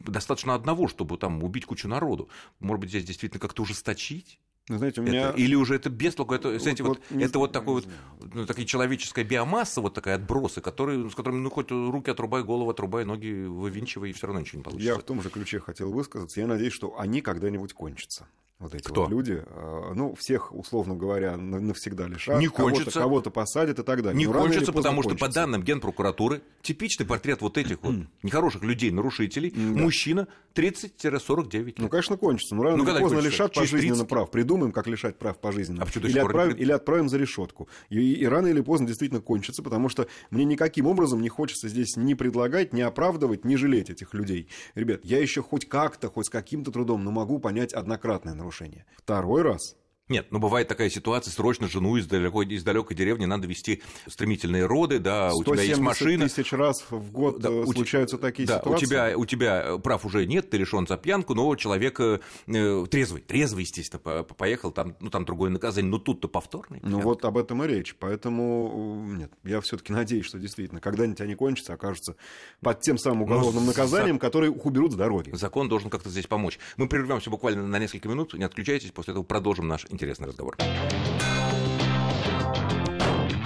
Достаточно 0.00 0.52
одного, 0.52 0.88
чтобы 0.88 1.16
там 1.16 1.44
убить 1.44 1.64
кучу 1.64 1.86
народу. 1.86 2.28
Может 2.58 2.80
быть, 2.80 2.90
здесь 2.90 3.04
действительно 3.04 3.38
как-то 3.38 3.62
ужесточить? 3.62 4.40
Ну, 4.68 4.78
знаете, 4.78 5.00
у 5.00 5.04
меня... 5.04 5.28
это, 5.28 5.38
или 5.38 5.54
уже 5.54 5.76
это 5.76 5.90
без 5.90 6.14
толку, 6.14 6.34
это, 6.34 6.58
знаете, 6.58 6.82
вот, 6.82 7.00
вот, 7.08 7.22
это 7.22 7.38
вот 7.38 7.52
такой 7.52 7.74
вот, 7.74 7.86
ну, 8.34 8.46
такая 8.46 8.64
человеческая 8.64 9.24
биомасса, 9.24 9.80
вот 9.80 9.94
такая 9.94 10.16
отбросы, 10.16 10.60
которые, 10.60 11.08
с 11.08 11.14
которыми, 11.14 11.38
ну, 11.40 11.50
хоть 11.50 11.70
руки 11.70 12.10
отрубай, 12.10 12.42
голову 12.42 12.70
отрубай, 12.70 13.04
ноги 13.04 13.46
вывинчивай, 13.46 14.10
и 14.10 14.12
все 14.12 14.26
равно 14.26 14.40
ничего 14.40 14.58
не 14.58 14.64
получится. 14.64 14.88
Я 14.88 14.98
в 14.98 15.04
том 15.04 15.22
же 15.22 15.30
ключе 15.30 15.60
хотел 15.60 15.92
высказаться. 15.92 16.40
Я 16.40 16.48
надеюсь, 16.48 16.72
что 16.72 16.98
они 16.98 17.20
когда-нибудь 17.20 17.74
кончатся 17.74 18.26
вот 18.58 18.74
эти 18.74 18.84
Кто? 18.84 19.02
вот 19.02 19.10
люди, 19.10 19.42
а, 19.46 19.92
ну, 19.94 20.14
всех, 20.14 20.54
условно 20.54 20.94
говоря, 20.94 21.36
навсегда 21.36 22.06
лишат, 22.06 22.40
не 22.40 22.48
кончится. 22.48 22.90
кого-то, 22.90 23.00
кого-то 23.00 23.30
посадят 23.30 23.78
и 23.78 23.82
так 23.82 24.02
далее. 24.02 24.16
Не 24.16 24.26
Но 24.26 24.32
кончится, 24.32 24.72
потому 24.72 25.02
что 25.02 25.10
кончится. 25.10 25.28
по 25.28 25.34
данным 25.34 25.62
Генпрокуратуры, 25.62 26.40
типичный 26.62 27.04
портрет 27.04 27.42
вот 27.42 27.58
этих 27.58 27.82
вот 27.82 27.94
нехороших 28.22 28.62
людей, 28.62 28.90
нарушителей, 28.90 29.50
да. 29.50 29.60
мужчина 29.60 30.26
30-49 30.54 31.64
лет. 31.64 31.78
Ну, 31.78 31.88
конечно, 31.90 32.16
кончится. 32.16 32.54
Но 32.54 32.62
рано 32.62 32.78
ну, 32.78 32.90
или 32.90 32.98
поздно 32.98 33.18
лишат 33.18 33.52
пожизненно 33.52 33.94
30? 33.94 34.08
прав. 34.08 34.30
Придумаем, 34.30 34.72
как 34.72 34.86
лишать 34.86 35.18
прав 35.18 35.38
пожизненно. 35.38 35.84
А 35.84 35.98
или, 35.98 36.18
отправим, 36.18 36.56
или 36.56 36.72
отправим 36.72 37.08
за 37.10 37.18
решетку. 37.18 37.68
И, 37.90 37.98
и, 37.98 38.14
и 38.14 38.26
рано 38.26 38.46
или 38.46 38.62
поздно 38.62 38.86
действительно 38.86 39.20
кончится, 39.20 39.62
потому 39.62 39.90
что 39.90 40.08
мне 40.30 40.44
никаким 40.44 40.86
образом 40.86 41.20
не 41.20 41.28
хочется 41.28 41.68
здесь 41.68 41.96
ни 41.96 42.14
предлагать, 42.14 42.72
ни 42.72 42.80
оправдывать, 42.80 43.44
ни 43.44 43.56
жалеть 43.56 43.90
этих 43.90 44.14
людей. 44.14 44.48
Ребят, 44.74 45.00
я 45.04 45.20
еще 45.20 45.42
хоть 45.42 45.68
как-то, 45.68 46.08
хоть 46.08 46.26
с 46.26 46.30
каким-то 46.30 46.72
трудом, 46.72 47.04
но 47.04 47.10
могу 47.10 47.38
понять 47.38 47.74
однократное 47.74 48.34
нарушение. 48.46 48.86
Второй 48.96 49.42
раз 49.42 49.76
Нет, 50.08 50.28
но 50.30 50.38
бывает 50.38 50.68
такая 50.68 50.88
ситуация, 50.88 51.32
срочно 51.32 51.66
жену 51.66 51.96
из 51.96 52.06
далекой, 52.06 52.46
из 52.46 52.62
далекой 52.62 52.96
деревни 52.96 53.24
надо 53.24 53.48
вести 53.48 53.82
стремительные 54.06 54.64
роды, 54.64 55.00
да, 55.00 55.32
у 55.34 55.42
тебя 55.42 55.62
есть 55.62 55.80
машина. 55.80 56.28
тысяч 56.28 56.52
раз 56.52 56.84
в 56.90 57.10
год 57.10 57.40
да, 57.40 57.50
э, 57.50 57.64
случаются 57.66 58.16
такие 58.16 58.46
да, 58.46 58.60
ситуации. 58.60 58.84
У 58.84 58.88
тебя, 58.88 59.12
у 59.16 59.26
тебя 59.26 59.78
прав 59.78 60.06
уже 60.06 60.24
нет, 60.26 60.48
ты 60.48 60.58
решен 60.58 60.86
за 60.86 60.96
пьянку, 60.96 61.34
но 61.34 61.56
человек 61.56 61.98
э, 61.98 62.20
трезвый, 62.46 63.20
трезвый, 63.20 63.64
естественно, 63.64 64.22
поехал, 64.22 64.70
там, 64.70 64.96
ну, 65.00 65.10
там 65.10 65.24
другое 65.24 65.50
наказание, 65.50 65.90
но 65.90 65.98
тут-то 65.98 66.28
повторный. 66.28 66.78
Ну, 66.84 67.00
вот 67.00 67.24
об 67.24 67.36
этом 67.36 67.64
и 67.64 67.66
речь, 67.66 67.96
поэтому, 67.98 69.04
нет, 69.08 69.32
я 69.42 69.60
все 69.60 69.76
таки 69.76 69.92
надеюсь, 69.92 70.26
что 70.26 70.38
действительно, 70.38 70.80
когда-нибудь 70.80 71.20
они 71.20 71.34
кончатся, 71.34 71.74
окажутся 71.74 72.14
под 72.60 72.80
тем 72.80 72.96
самым 72.96 73.18
ну, 73.18 73.24
уголовным 73.24 73.64
но 73.64 73.70
наказанием, 73.70 74.16
за... 74.16 74.20
которое 74.20 74.52
уберут 74.52 74.92
с 74.92 74.94
дороги. 74.94 75.32
Закон 75.34 75.68
должен 75.68 75.90
как-то 75.90 76.10
здесь 76.10 76.28
помочь. 76.28 76.60
Мы 76.76 76.88
прервемся 76.88 77.28
буквально 77.28 77.66
на 77.66 77.80
несколько 77.80 78.08
минут, 78.08 78.34
не 78.34 78.44
отключайтесь, 78.44 78.92
после 78.92 79.10
этого 79.10 79.24
продолжим 79.24 79.66
наш 79.66 79.84
интересный 79.96 80.28
разговор. 80.28 80.56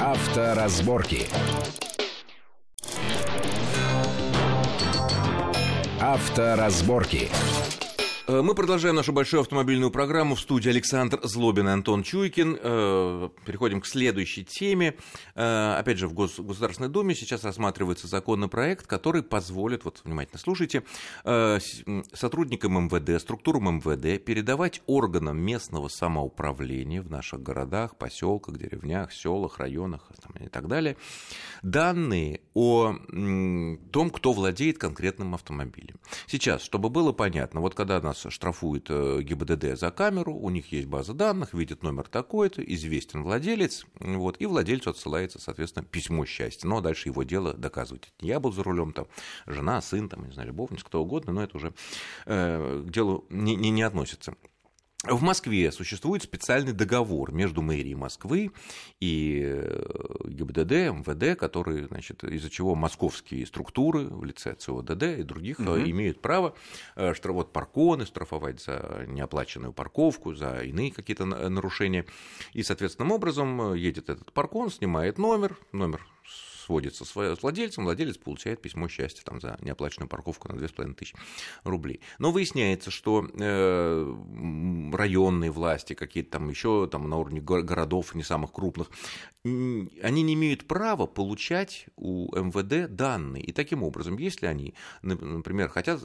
Авторазборки. 0.01 1.29
Авторазборки. 6.01 7.31
Э, 8.31 8.43
мы 8.43 8.55
продолжаем 8.55 8.95
нашу 8.95 9.13
большую 9.13 9.41
автомобильную 9.41 9.91
программу. 9.91 10.37
В 10.37 10.41
студии 10.41 10.71
Александр 10.71 11.19
Злобин 11.25 11.67
и 11.67 11.73
Антон 11.73 12.05
Чуйкин. 12.05 12.59
Э, 12.63 13.29
переходим 13.45 13.81
к 13.81 13.87
следующей 13.87 14.45
теме. 14.45 14.95
Э, 15.35 15.75
опять 15.77 15.99
же, 15.99 16.07
в 16.07 16.15
Гос 16.15 16.39
Государственной 16.39 16.89
Думе 16.89 17.17
сейчас 17.17 17.43
рассматривается 17.43 18.07
законопроект, 18.07 18.87
который 18.87 19.25
позволит, 19.25 19.85
вот 19.85 20.03
внимательно 20.05 20.39
слушайте, 20.39 20.85
сотрудникам 21.25 22.85
МВД, 22.85 23.21
структурам 23.21 23.79
МВД 23.79 24.25
передавать 24.25 24.81
органам 24.87 25.39
местного 25.39 25.89
самоуправления 25.89 27.03
в 27.03 27.11
наших 27.11 27.43
городах, 27.43 27.97
поселках, 27.97 28.57
деревнях, 28.59 29.13
селах, 29.13 29.59
районах 29.59 30.09
и 30.39 30.49
так 30.49 30.69
далее 30.69 30.97
данные 31.63 32.41
о 32.55 32.95
том, 33.93 34.11
кто 34.11 34.33
владеет 34.33 34.79
конкретным 34.79 35.35
автомобилем. 35.35 35.97
Сейчас, 36.27 36.63
чтобы 36.63 36.91
было 36.91 37.13
понятно, 37.13 37.61
вот 37.61 37.75
когда 37.75 38.01
нас 38.01 38.20
штрафует 38.29 38.87
э, 38.91 39.23
ГИБДД 39.23 39.79
за 39.79 39.91
камеру, 39.91 40.35
у 40.35 40.51
них 40.51 40.73
есть 40.73 40.89
база 40.89 41.15
данных, 41.15 41.55
видит 41.55 41.83
номер 41.83 42.09
такой-то, 42.09 42.63
известен 42.63 43.23
владелец, 43.23 43.87
вот, 43.99 44.37
и 44.41 44.47
владельцу 44.47 44.91
отсылается, 44.91 45.41
соответственно, 45.41 45.85
письмо 45.85 46.27
счастья. 46.27 46.69
Но 46.69 46.81
дальше 46.81 47.09
его 47.09 47.23
дело 47.23 47.55
доказывать. 47.55 48.13
Я 48.21 48.41
был 48.41 48.53
за 48.53 48.63
рулем, 48.63 48.93
там, 48.93 49.07
жена, 49.47 49.81
сын, 49.81 50.09
там, 50.09 50.27
не 50.27 50.33
знаю, 50.33 50.49
любовница, 50.49 50.85
кто 50.85 51.03
угодно, 51.03 51.33
но 51.33 51.43
это 51.43 51.57
уже 51.57 51.73
э, 52.27 52.85
к 52.87 52.91
делу 52.91 53.25
не, 53.31 53.57
не, 53.57 53.71
не 53.71 53.83
относится. 53.83 54.35
В 55.05 55.23
Москве 55.23 55.73
существует 55.73 56.23
специальный 56.23 56.75
договор 56.75 57.33
между 57.33 57.63
мэрией 57.63 57.95
Москвы 57.95 58.53
и 59.01 59.41
э, 59.43 59.83
ГИБДД, 60.27 60.73
МВД, 60.93 61.39
который, 61.39 61.85
значит, 61.85 62.23
из-за 62.23 62.51
чего 62.51 62.75
московские 62.75 63.47
структуры 63.47 64.05
в 64.05 64.23
лице 64.25 64.55
ЦОДД 64.55 65.03
и 65.21 65.23
других 65.23 65.59
угу. 65.59 65.79
имеют 65.79 66.21
право 66.21 66.55
э, 66.97 67.15
штрафовать 67.15 67.49
парконы, 67.49 68.05
штрафовать 68.05 68.61
за 68.61 69.07
неоплаченную 69.09 69.73
парковку, 69.73 70.35
за 70.35 70.61
иные 70.65 70.93
какие-то 70.93 71.25
нарушения. 71.25 72.05
И, 72.53 72.63
соответственным 72.63 73.11
образом, 73.11 73.73
едет 73.73 74.11
этот 74.11 74.35
паркон, 74.35 74.71
снимает 74.71 75.17
номер, 75.17 75.57
номер 75.73 76.07
сводится 76.61 77.05
с 77.05 77.15
владельцем, 77.15 77.85
владелец 77.85 78.19
получает 78.19 78.61
письмо 78.63 78.89
счастья 78.89 79.23
там, 79.25 79.41
за 79.41 79.59
неоплаченную 79.61 80.09
парковку 80.09 80.49
на 80.49 80.57
2500 80.57 81.21
рублей. 81.65 82.01
Но 82.19 82.31
выясняется, 82.31 82.91
что 82.91 83.27
э, 83.27 84.15
районные 84.93 85.51
власти, 85.51 85.95
какие-то 85.95 86.33
там 86.33 86.49
еще 86.49 86.89
там, 86.91 87.09
на 87.09 87.17
уровне 87.17 87.41
городов, 87.41 88.15
не 88.15 88.23
самых 88.23 88.53
крупных, 88.53 88.91
они 89.43 90.23
не 90.23 90.35
имеют 90.35 90.67
права 90.67 91.07
получать 91.07 91.87
у 91.97 92.35
МВД 92.37 92.95
данные. 92.95 93.43
И 93.43 93.53
таким 93.53 93.83
образом, 93.83 94.19
если 94.19 94.47
они, 94.47 94.75
например, 95.01 95.69
хотят 95.69 96.03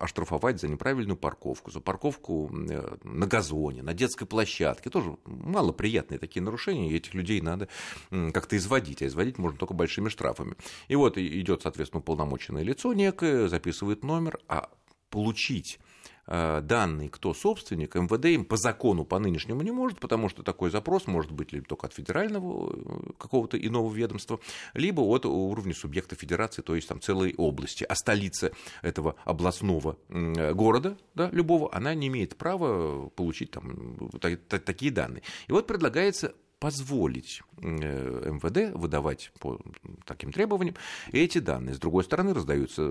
оштрафовать 0.00 0.60
за 0.60 0.68
неправильную 0.68 1.16
парковку, 1.16 1.70
за 1.70 1.80
парковку 1.80 2.50
э, 2.50 2.96
на 3.02 3.26
газоне, 3.26 3.82
на 3.82 3.92
детской 3.92 4.26
площадке, 4.26 4.88
тоже 4.88 5.16
малоприятные 5.26 6.18
такие 6.18 6.42
нарушения, 6.42 6.90
и 6.90 6.96
этих 6.96 7.12
людей 7.14 7.40
надо 7.42 7.68
как-то 8.10 8.56
изводить, 8.56 9.02
а 9.02 9.06
изводить 9.06 9.38
можно 9.38 9.58
только 9.58 9.74
большими 9.74 10.07
большими 10.08 10.18
штрафами. 10.18 10.56
И 10.88 10.96
вот 10.96 11.18
идет, 11.18 11.62
соответственно, 11.62 12.00
уполномоченное 12.00 12.62
лицо 12.62 12.92
некое, 12.92 13.48
записывает 13.48 14.04
номер, 14.04 14.38
а 14.48 14.68
получить 15.10 15.78
э, 16.26 16.60
данные, 16.62 17.08
кто 17.08 17.32
собственник, 17.34 17.94
МВД 17.94 18.26
им 18.26 18.44
по 18.44 18.56
закону, 18.56 19.04
по 19.04 19.18
нынешнему 19.18 19.62
не 19.62 19.70
может, 19.70 20.00
потому 20.00 20.28
что 20.28 20.42
такой 20.42 20.70
запрос 20.70 21.06
может 21.06 21.32
быть 21.32 21.52
либо 21.52 21.66
только 21.66 21.86
от 21.86 21.94
федерального 21.94 22.72
э, 22.72 23.12
какого-то 23.18 23.56
иного 23.56 23.94
ведомства, 23.94 24.38
либо 24.74 25.00
от 25.00 25.24
уровня 25.24 25.74
субъекта 25.74 26.16
федерации, 26.16 26.62
то 26.62 26.74
есть 26.74 26.88
там 26.88 27.00
целой 27.00 27.34
области. 27.38 27.84
А 27.84 27.94
столица 27.94 28.50
этого 28.82 29.14
областного 29.24 29.96
города, 30.08 30.96
да, 31.14 31.30
любого, 31.32 31.74
она 31.74 31.94
не 31.94 32.08
имеет 32.08 32.36
права 32.36 33.08
получить 33.08 33.50
там 33.50 34.10
такие 34.48 34.92
данные. 34.92 35.22
И 35.48 35.52
вот 35.52 35.66
предлагается 35.66 36.34
позволить 36.58 37.42
э, 37.58 38.30
МВД 38.30 38.74
выдавать 38.76 39.32
по 39.38 39.60
таким 40.04 40.32
требованиям 40.32 40.76
эти 41.12 41.38
данные. 41.38 41.74
С 41.74 41.78
другой 41.78 42.04
стороны, 42.04 42.34
раздаются 42.34 42.90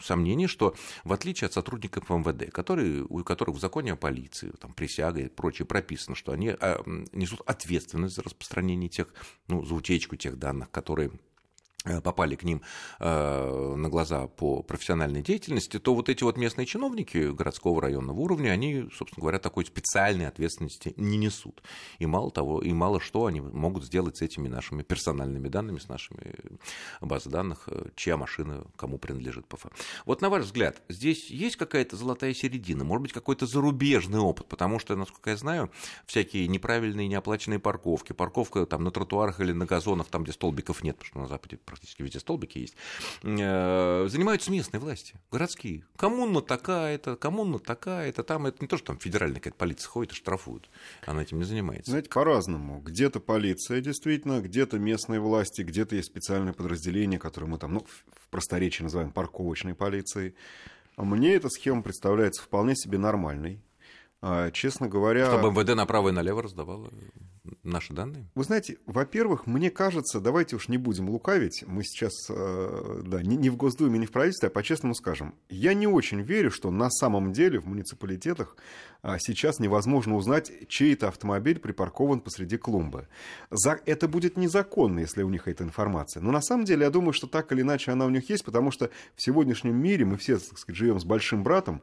сомнения, 0.00 0.48
что 0.48 0.74
в 1.04 1.12
отличие 1.12 1.46
от 1.46 1.52
сотрудников 1.52 2.10
МВД, 2.10 2.52
которые, 2.52 3.04
у 3.08 3.22
которых 3.22 3.56
в 3.56 3.60
законе 3.60 3.92
о 3.92 3.96
полиции, 3.96 4.52
там, 4.60 4.72
присяга 4.72 5.20
и 5.20 5.28
прочее 5.28 5.66
прописано, 5.66 6.16
что 6.16 6.32
они 6.32 6.48
а, 6.48 6.82
несут 7.12 7.42
ответственность 7.46 8.16
за 8.16 8.22
распространение 8.22 8.88
тех, 8.88 9.08
ну, 9.48 9.64
за 9.64 9.74
утечку 9.74 10.16
тех 10.16 10.38
данных, 10.38 10.70
которые 10.70 11.12
попали 12.02 12.34
к 12.34 12.44
ним 12.44 12.62
э, 12.98 13.74
на 13.76 13.88
глаза 13.88 14.26
по 14.26 14.62
профессиональной 14.62 15.22
деятельности, 15.22 15.78
то 15.78 15.94
вот 15.94 16.08
эти 16.08 16.24
вот 16.24 16.36
местные 16.38 16.66
чиновники 16.66 17.30
городского 17.32 17.80
районного 17.82 18.18
уровня, 18.20 18.50
они, 18.50 18.88
собственно 18.96 19.22
говоря, 19.22 19.38
такой 19.38 19.66
специальной 19.66 20.26
ответственности 20.26 20.94
не 20.96 21.18
несут. 21.18 21.62
И 21.98 22.06
мало 22.06 22.30
того, 22.30 22.62
и 22.62 22.72
мало 22.72 23.00
что 23.00 23.26
они 23.26 23.40
могут 23.40 23.84
сделать 23.84 24.16
с 24.16 24.22
этими 24.22 24.48
нашими 24.48 24.82
персональными 24.82 25.48
данными, 25.48 25.78
с 25.78 25.88
нашими 25.88 26.34
базой 27.00 27.30
данных, 27.30 27.64
э, 27.66 27.88
чья 27.96 28.16
машина 28.16 28.64
кому 28.76 28.98
принадлежит 28.98 29.46
ПФ. 29.46 29.66
Вот 30.06 30.22
на 30.22 30.30
ваш 30.30 30.44
взгляд, 30.44 30.82
здесь 30.88 31.30
есть 31.30 31.56
какая-то 31.56 31.96
золотая 31.96 32.32
середина, 32.32 32.84
может 32.84 33.02
быть, 33.02 33.12
какой-то 33.12 33.46
зарубежный 33.46 34.20
опыт, 34.20 34.46
потому 34.48 34.78
что, 34.78 34.96
насколько 34.96 35.30
я 35.30 35.36
знаю, 35.36 35.70
всякие 36.06 36.48
неправильные 36.48 37.08
неоплаченные 37.08 37.58
парковки, 37.58 38.12
парковка 38.12 38.64
там 38.64 38.84
на 38.84 38.90
тротуарах 38.90 39.40
или 39.40 39.52
на 39.52 39.66
газонах, 39.66 40.06
там, 40.08 40.24
где 40.24 40.32
столбиков 40.32 40.82
нет, 40.82 40.96
потому 40.96 41.08
что 41.08 41.18
на 41.20 41.26
Западе 41.26 41.58
практически 41.74 42.02
везде 42.02 42.20
столбики 42.20 42.58
есть, 42.58 42.74
э, 43.22 44.06
занимаются 44.08 44.50
местные 44.50 44.80
власти, 44.80 45.14
городские. 45.30 45.84
Коммуна 45.96 46.40
такая-то, 46.40 47.16
коммуна 47.16 47.58
такая-то, 47.58 48.22
там 48.22 48.46
это 48.46 48.58
не 48.60 48.68
то, 48.68 48.76
что 48.76 48.88
там 48.88 48.98
федеральная 48.98 49.40
какая-то 49.40 49.56
полиция 49.56 49.88
ходит 49.88 50.12
и 50.12 50.16
штрафует, 50.16 50.68
она 51.06 51.22
этим 51.22 51.38
не 51.38 51.44
занимается. 51.44 51.90
Знаете, 51.90 52.10
по-разному. 52.10 52.80
Где-то 52.80 53.20
полиция 53.20 53.80
действительно, 53.80 54.40
где-то 54.40 54.78
местные 54.78 55.20
власти, 55.20 55.62
где-то 55.62 55.96
есть 55.96 56.08
специальные 56.08 56.54
подразделения, 56.54 57.18
которые 57.18 57.50
мы 57.50 57.58
там, 57.58 57.74
ну, 57.74 57.80
в 57.80 58.28
просторечии 58.30 58.82
называем 58.82 59.10
парковочной 59.10 59.74
полицией. 59.74 60.34
А 60.96 61.04
мне 61.04 61.34
эта 61.34 61.48
схема 61.50 61.82
представляется 61.82 62.42
вполне 62.42 62.74
себе 62.76 62.98
нормальной. 62.98 63.60
А, 64.26 64.50
честно 64.52 64.88
говоря... 64.88 65.26
Чтобы 65.26 65.50
МВД 65.50 65.74
направо 65.74 66.08
и 66.08 66.12
налево 66.12 66.40
раздавало 66.42 66.90
наши 67.62 67.92
данные? 67.92 68.26
Вы 68.34 68.44
знаете, 68.44 68.78
во-первых, 68.86 69.46
мне 69.46 69.70
кажется, 69.70 70.18
давайте 70.18 70.56
уж 70.56 70.68
не 70.68 70.78
будем 70.78 71.10
лукавить, 71.10 71.62
мы 71.66 71.84
сейчас, 71.84 72.12
э, 72.30 73.02
да, 73.04 73.22
не 73.22 73.50
в 73.50 73.56
Госдуме, 73.56 73.98
не 73.98 74.06
в 74.06 74.12
правительстве, 74.12 74.48
а 74.48 74.50
по-честному 74.50 74.94
скажем, 74.94 75.34
я 75.50 75.74
не 75.74 75.86
очень 75.86 76.22
верю, 76.22 76.50
что 76.50 76.70
на 76.70 76.88
самом 76.88 77.34
деле 77.34 77.60
в 77.60 77.66
муниципалитетах 77.66 78.56
а, 79.02 79.18
сейчас 79.18 79.58
невозможно 79.58 80.16
узнать, 80.16 80.50
чей 80.68 80.94
это 80.94 81.08
автомобиль 81.08 81.58
припаркован 81.58 82.20
посреди 82.20 82.56
клумбы. 82.56 83.08
Это 83.84 84.08
будет 84.08 84.38
незаконно, 84.38 85.00
если 85.00 85.22
у 85.22 85.28
них 85.28 85.48
эта 85.48 85.64
информация. 85.64 86.22
Но 86.22 86.30
на 86.30 86.40
самом 86.40 86.64
деле 86.64 86.84
я 86.84 86.90
думаю, 86.90 87.12
что 87.12 87.26
так 87.26 87.52
или 87.52 87.60
иначе 87.60 87.90
она 87.90 88.06
у 88.06 88.10
них 88.10 88.30
есть, 88.30 88.46
потому 88.46 88.70
что 88.70 88.88
в 89.16 89.22
сегодняшнем 89.22 89.76
мире 89.76 90.06
мы 90.06 90.16
все, 90.16 90.38
так 90.38 90.58
сказать, 90.58 90.78
живем 90.78 90.98
с 90.98 91.04
большим 91.04 91.42
братом, 91.42 91.82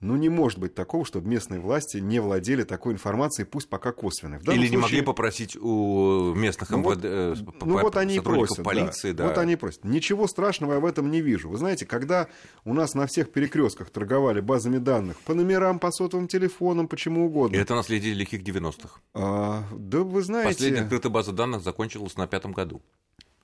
ну, 0.00 0.16
не 0.16 0.28
может 0.28 0.58
быть 0.58 0.74
такого, 0.74 1.06
чтобы 1.06 1.28
местные 1.28 1.58
власти 1.58 1.96
не 1.98 2.20
владели 2.20 2.64
такой 2.64 2.92
информацией, 2.92 3.46
пусть 3.46 3.68
пока 3.68 3.92
косвенной. 3.92 4.38
Или 4.38 4.44
случае... 4.44 4.70
не 4.70 4.76
могли 4.76 5.00
попросить 5.00 5.56
у 5.56 6.34
местных 6.34 6.68
ну, 6.70 6.78
МВД, 6.78 7.40
вот, 7.40 7.64
ну, 7.64 7.80
вот 7.80 7.96
они 7.96 8.16
и 8.16 8.20
просят, 8.20 8.62
полиции. 8.62 9.12
Да. 9.12 9.24
Да. 9.24 9.28
Вот 9.30 9.38
они 9.38 9.54
и 9.54 9.56
просят. 9.56 9.84
Ничего 9.84 10.26
страшного 10.26 10.74
я 10.74 10.80
в 10.80 10.84
этом 10.84 11.10
не 11.10 11.22
вижу. 11.22 11.48
Вы 11.48 11.56
знаете, 11.56 11.86
когда 11.86 12.28
у 12.64 12.74
нас 12.74 12.94
на 12.94 13.06
всех 13.06 13.32
перекрестках 13.32 13.88
торговали 13.88 14.40
базами 14.40 14.78
данных 14.78 15.18
по 15.20 15.34
номерам, 15.34 15.78
по 15.78 15.90
сотовым 15.90 16.28
телефонам, 16.28 16.88
почему 16.88 17.26
угодно. 17.26 17.56
И 17.56 17.58
это 17.58 17.74
наследие 17.74 18.12
лихих 18.12 18.42
90-х. 18.42 19.00
А, 19.14 19.64
да 19.72 20.00
вы 20.00 20.22
знаете... 20.22 20.50
Последняя 20.50 20.82
открытая 20.82 21.10
база 21.10 21.32
данных 21.32 21.62
закончилась 21.62 22.16
на 22.16 22.26
пятом 22.26 22.52
году. 22.52 22.82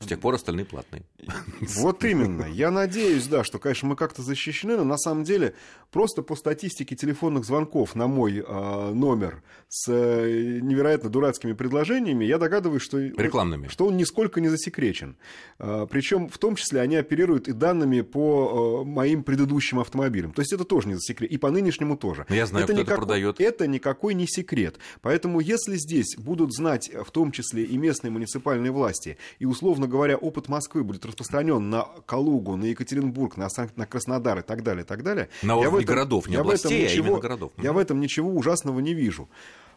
С 0.02 0.08
тех 0.08 0.20
пор 0.20 0.34
остальные 0.34 0.66
платные. 0.66 1.02
Вот 1.76 2.04
именно. 2.04 2.44
Я 2.44 2.70
надеюсь, 2.70 3.26
да, 3.26 3.44
что, 3.44 3.58
конечно, 3.58 3.88
мы 3.88 3.96
как-то 3.96 4.22
защищены, 4.22 4.76
но 4.76 4.84
на 4.84 4.98
самом 4.98 5.24
деле 5.24 5.54
просто 5.90 6.22
по 6.22 6.36
статистике 6.36 6.96
телефонных 6.96 7.44
звонков 7.44 7.94
на 7.94 8.06
мой 8.06 8.38
э, 8.38 8.90
номер 8.92 9.42
с 9.68 9.90
э, 9.90 10.58
невероятно 10.60 11.08
дурацкими 11.08 11.52
предложениями, 11.52 12.24
я 12.24 12.38
догадываюсь, 12.38 12.82
что, 12.82 12.98
Рекламными. 12.98 13.68
что 13.68 13.86
он 13.86 13.96
нисколько 13.96 14.40
не 14.40 14.48
засекречен. 14.48 15.16
Э, 15.58 15.86
причем 15.88 16.28
в 16.28 16.38
том 16.38 16.56
числе 16.56 16.80
они 16.80 16.96
оперируют 16.96 17.48
и 17.48 17.52
данными 17.52 18.00
по 18.00 18.82
э, 18.82 18.88
моим 18.88 19.22
предыдущим 19.22 19.78
автомобилям. 19.78 20.32
То 20.32 20.40
есть 20.42 20.52
это 20.52 20.64
тоже 20.64 20.88
не 20.88 20.94
засекречено. 20.94 21.34
И 21.34 21.38
по 21.38 21.50
нынешнему 21.50 21.96
тоже. 21.96 22.26
Но 22.28 22.34
я 22.34 22.46
знаю, 22.46 22.64
это 22.64 22.72
кто 22.72 22.82
никакой, 22.82 22.94
это 22.94 23.00
продает. 23.00 23.40
Это 23.40 23.66
никакой 23.66 24.14
не 24.14 24.26
секрет. 24.26 24.78
Поэтому 25.00 25.40
если 25.40 25.76
здесь 25.76 26.16
будут 26.16 26.52
знать 26.52 26.90
в 26.92 27.10
том 27.10 27.32
числе 27.32 27.64
и 27.64 27.76
местные 27.76 28.10
муниципальные 28.10 28.72
власти, 28.72 29.18
и, 29.38 29.46
условно 29.46 29.86
говоря, 29.92 30.16
опыт 30.16 30.48
Москвы 30.48 30.82
будет 30.82 31.04
распространен 31.06 31.70
на 31.70 31.86
Калугу, 32.06 32.56
на 32.56 32.64
Екатеринбург, 32.64 33.36
на, 33.36 33.48
Санкт, 33.48 33.76
на 33.76 33.86
Краснодар 33.86 34.38
и 34.40 34.42
так 34.42 34.64
далее, 34.64 34.82
и 34.82 34.86
так 34.86 35.04
далее. 35.04 35.28
На 35.42 35.56
уровне 35.56 35.84
городов, 35.84 36.26
не 36.28 36.36
областей, 36.36 36.84
этом 36.84 36.92
ничего, 36.92 37.06
а 37.06 37.08
именно 37.08 37.20
городов. 37.20 37.52
Я 37.58 37.72
в 37.72 37.78
этом 37.78 38.00
ничего 38.00 38.30
ужасного 38.34 38.80
не 38.80 38.94
вижу. 38.94 39.28